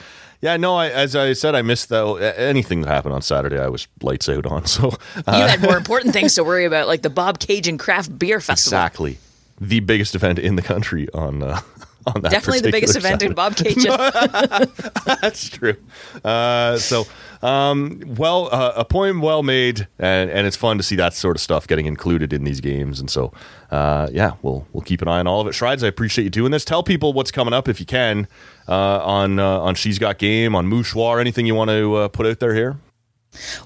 [0.44, 2.04] Yeah, no, I, as I said, I missed the,
[2.36, 3.58] anything that happened on Saturday.
[3.58, 4.66] I was lights out on.
[4.74, 8.76] So you had more important things to worry about, like the Bobcaygeon Craft Beer Festival.
[8.76, 9.18] exactly
[9.58, 11.60] the biggest event in the country on uh,
[12.06, 12.30] on that.
[12.30, 15.20] Definitely the biggest particular event in Bobcaygeon.
[15.22, 15.76] That's true.
[16.22, 17.06] Uh, so,
[17.44, 21.36] um, well, uh, a poem well made, and, and it's fun to see that sort
[21.36, 23.00] of stuff getting included in these games.
[23.00, 23.34] And so,
[23.70, 25.52] uh, yeah, we'll we'll keep an eye on all of it.
[25.52, 26.64] Schreids, I appreciate you doing this.
[26.64, 28.28] Tell people what's coming up if you can
[28.66, 32.24] uh, on uh, on She's Got Game, on Mouchoir, anything you want to uh, put
[32.24, 32.78] out there here.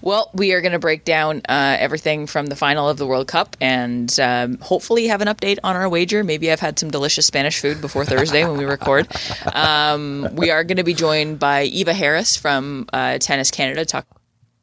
[0.02, 3.28] Well, we are going to break down uh, everything from the final of the World
[3.28, 6.24] Cup and um, hopefully have an update on our wager.
[6.24, 9.08] Maybe I've had some delicious Spanish food before Thursday when we record.
[9.52, 13.86] Um, we are going to be joined by Eva Harris from uh, Tennis Canada to
[13.86, 14.06] talk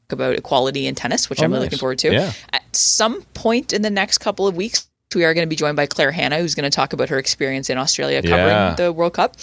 [0.10, 1.72] about equality in tennis, which I'm really nice.
[1.72, 2.14] looking forward to.
[2.14, 2.34] Yeah.
[2.54, 5.76] At some point in the next couple of weeks, we are going to be joined
[5.76, 8.74] by Claire Hanna, who's going to talk about her experience in Australia covering Yeah.
[8.76, 9.36] the World Cup.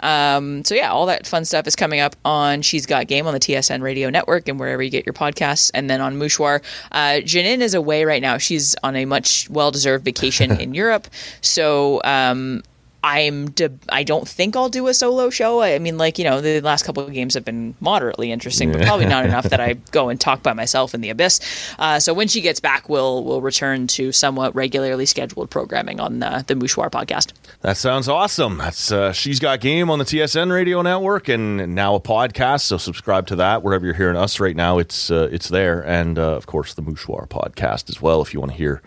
[0.00, 3.34] Um, so yeah, all that fun stuff is coming up on She's Got Game on
[3.34, 5.70] the TSN Radio Network and wherever you get your podcasts.
[5.74, 8.38] And then on Mouchoir, uh, Janine is away right now.
[8.38, 11.06] She's on a much well-deserved vacation in Europe.
[11.42, 12.62] So um,
[13.02, 15.62] I'm de- I don't think I'll do a solo show.
[15.62, 18.82] I mean, like you know, the last couple of games have been moderately interesting, but
[18.82, 21.40] probably not enough that I go and talk by myself in the abyss.
[21.78, 26.18] Uh, so when she gets back, we'll we'll return to somewhat regularly scheduled programming on
[26.18, 27.32] the the Mouchoir podcast.
[27.62, 28.58] That sounds awesome.
[28.58, 32.62] That's uh, She's Got Game on the TSN Radio Network and now a podcast.
[32.62, 34.78] So subscribe to that wherever you're hearing us right now.
[34.78, 38.40] It's uh, it's there, and uh, of course the Mouchoir podcast as well if you
[38.40, 38.82] want to hear.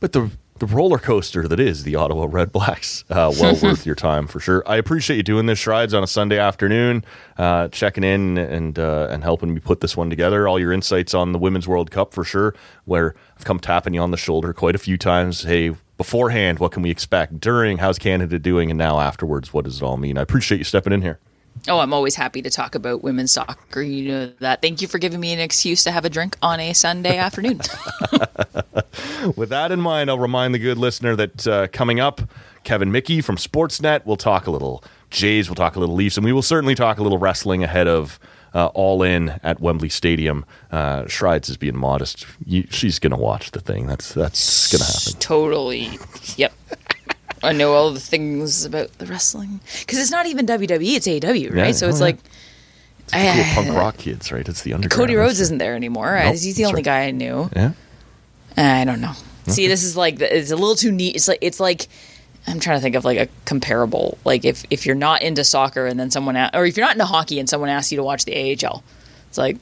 [0.00, 4.26] But the the roller coaster that is the Ottawa REDBLACKS, uh, well worth your time
[4.26, 4.62] for sure.
[4.66, 7.04] I appreciate you doing this Schreids on a Sunday afternoon,
[7.36, 10.46] uh, checking in and uh, and helping me put this one together.
[10.46, 12.54] All your insights on the Women's World Cup for sure.
[12.84, 15.42] Where I've come tapping you on the shoulder quite a few times.
[15.42, 17.40] Hey, beforehand, what can we expect?
[17.40, 18.70] During, how's Canada doing?
[18.70, 20.18] And now afterwards, what does it all mean?
[20.18, 21.18] I appreciate you stepping in here.
[21.68, 23.80] Oh, I'm always happy to talk about women's soccer.
[23.80, 24.60] You know that.
[24.60, 27.60] Thank you for giving me an excuse to have a drink on a Sunday afternoon.
[29.36, 32.20] With that in mind, I'll remind the good listener that uh, coming up,
[32.64, 36.24] Kevin Mickey from Sportsnet will talk a little Jays, we'll talk a little Leafs, and
[36.24, 38.18] we will certainly talk a little wrestling ahead of
[38.52, 40.44] uh, All In at Wembley Stadium.
[40.70, 42.26] Uh, Schreids is being modest.
[42.44, 43.86] You, she's going to watch the thing.
[43.86, 45.20] That's that's going to happen.
[45.20, 45.98] totally.
[46.36, 46.52] Yep.
[47.44, 51.54] I know all the things about the wrestling because it's not even WWE; it's AEW,
[51.54, 51.66] right?
[51.66, 52.04] Yeah, so it's oh, yeah.
[52.04, 52.18] like
[53.12, 54.48] Cool I- punk rock kids, right?
[54.48, 54.98] It's the underground.
[55.00, 56.18] Cody Rhodes isn't there anymore.
[56.22, 56.84] Nope, He's the only right.
[56.84, 57.50] guy I knew.
[57.54, 57.72] Yeah.
[58.56, 59.12] Eh, I don't know.
[59.46, 61.16] See, this is like it's a little too neat.
[61.16, 61.86] It's like it's like
[62.46, 64.16] I'm trying to think of like a comparable.
[64.24, 66.94] Like if if you're not into soccer and then someone a- or if you're not
[66.94, 68.82] into hockey and someone asks you to watch the AHL,
[69.28, 69.58] it's like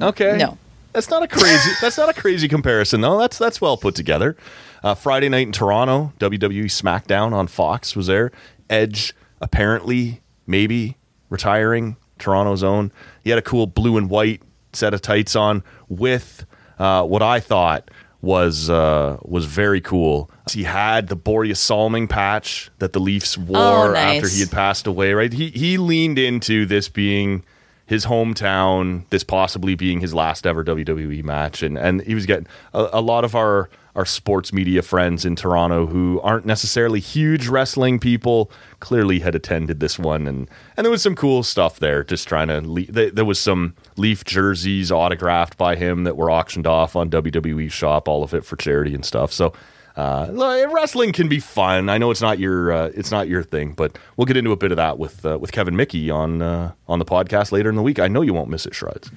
[0.00, 0.36] Okay.
[0.38, 0.56] No.
[0.94, 1.70] That's not a crazy.
[1.80, 3.18] that's not a crazy comparison, though.
[3.18, 4.36] That's that's well put together.
[4.82, 8.32] Uh, Friday night in Toronto, WWE SmackDown on Fox was there.
[8.68, 10.96] Edge apparently, maybe
[11.28, 12.92] retiring Toronto's own.
[13.22, 16.46] He had a cool blue and white set of tights on with
[16.78, 20.30] uh, what I thought was uh, was very cool.
[20.50, 24.16] He had the Borje Salming patch that the Leafs wore Oh, nice.
[24.22, 25.12] after he had passed away.
[25.12, 27.44] Right, he he leaned into this being
[27.86, 32.46] his hometown, this possibly being his last ever WWE match, and and he was getting
[32.72, 37.46] a, a lot of our our sports media friends in Toronto who aren't necessarily huge
[37.46, 42.02] wrestling people clearly had attended this one, and and there was some cool stuff there.
[42.02, 46.30] Just trying to le- there, there was some Leaf jerseys autographed by him that were
[46.30, 49.32] auctioned off on WWE Shop, all of it for charity and stuff.
[49.32, 49.52] So.
[49.94, 51.90] Uh, wrestling can be fun.
[51.90, 54.56] I know it's not your uh, it's not your thing, but we'll get into a
[54.56, 57.76] bit of that with uh, with Kevin Mickey on uh, on the podcast later in
[57.76, 57.98] the week.
[57.98, 59.10] I know you won't miss it, Shreds.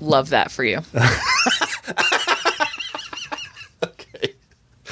[0.00, 0.80] love that for you.
[3.82, 4.34] Okay,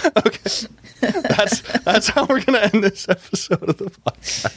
[0.26, 0.66] okay,
[1.00, 4.56] that's that's how we're gonna end this episode of the podcast.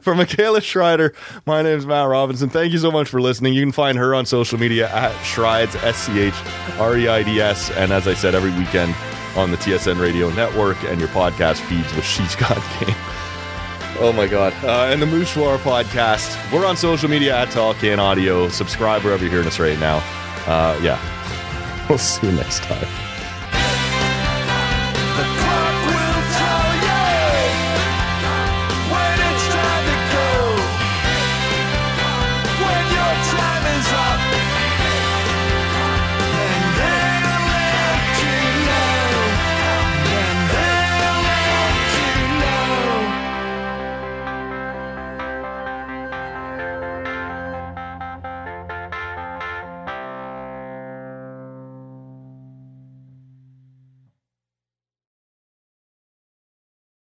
[0.00, 1.14] For Michaela Schreiter,
[1.46, 2.48] my name is Matt Robinson.
[2.50, 3.54] Thank you so much for listening.
[3.54, 6.34] You can find her on social media at Schreids, S C H
[6.78, 7.70] R E I D S.
[7.72, 8.94] And as I said, every weekend
[9.36, 12.94] on the TSN Radio Network and your podcast feeds with She's Got Game.
[13.98, 14.52] Oh my God.
[14.62, 16.52] Uh, and the Mouchoir podcast.
[16.52, 18.48] We're on social media at Tall Can Audio.
[18.48, 19.98] Subscribe wherever you're hearing us right now.
[20.46, 21.86] Uh, yeah.
[21.88, 23.11] We'll see you next time.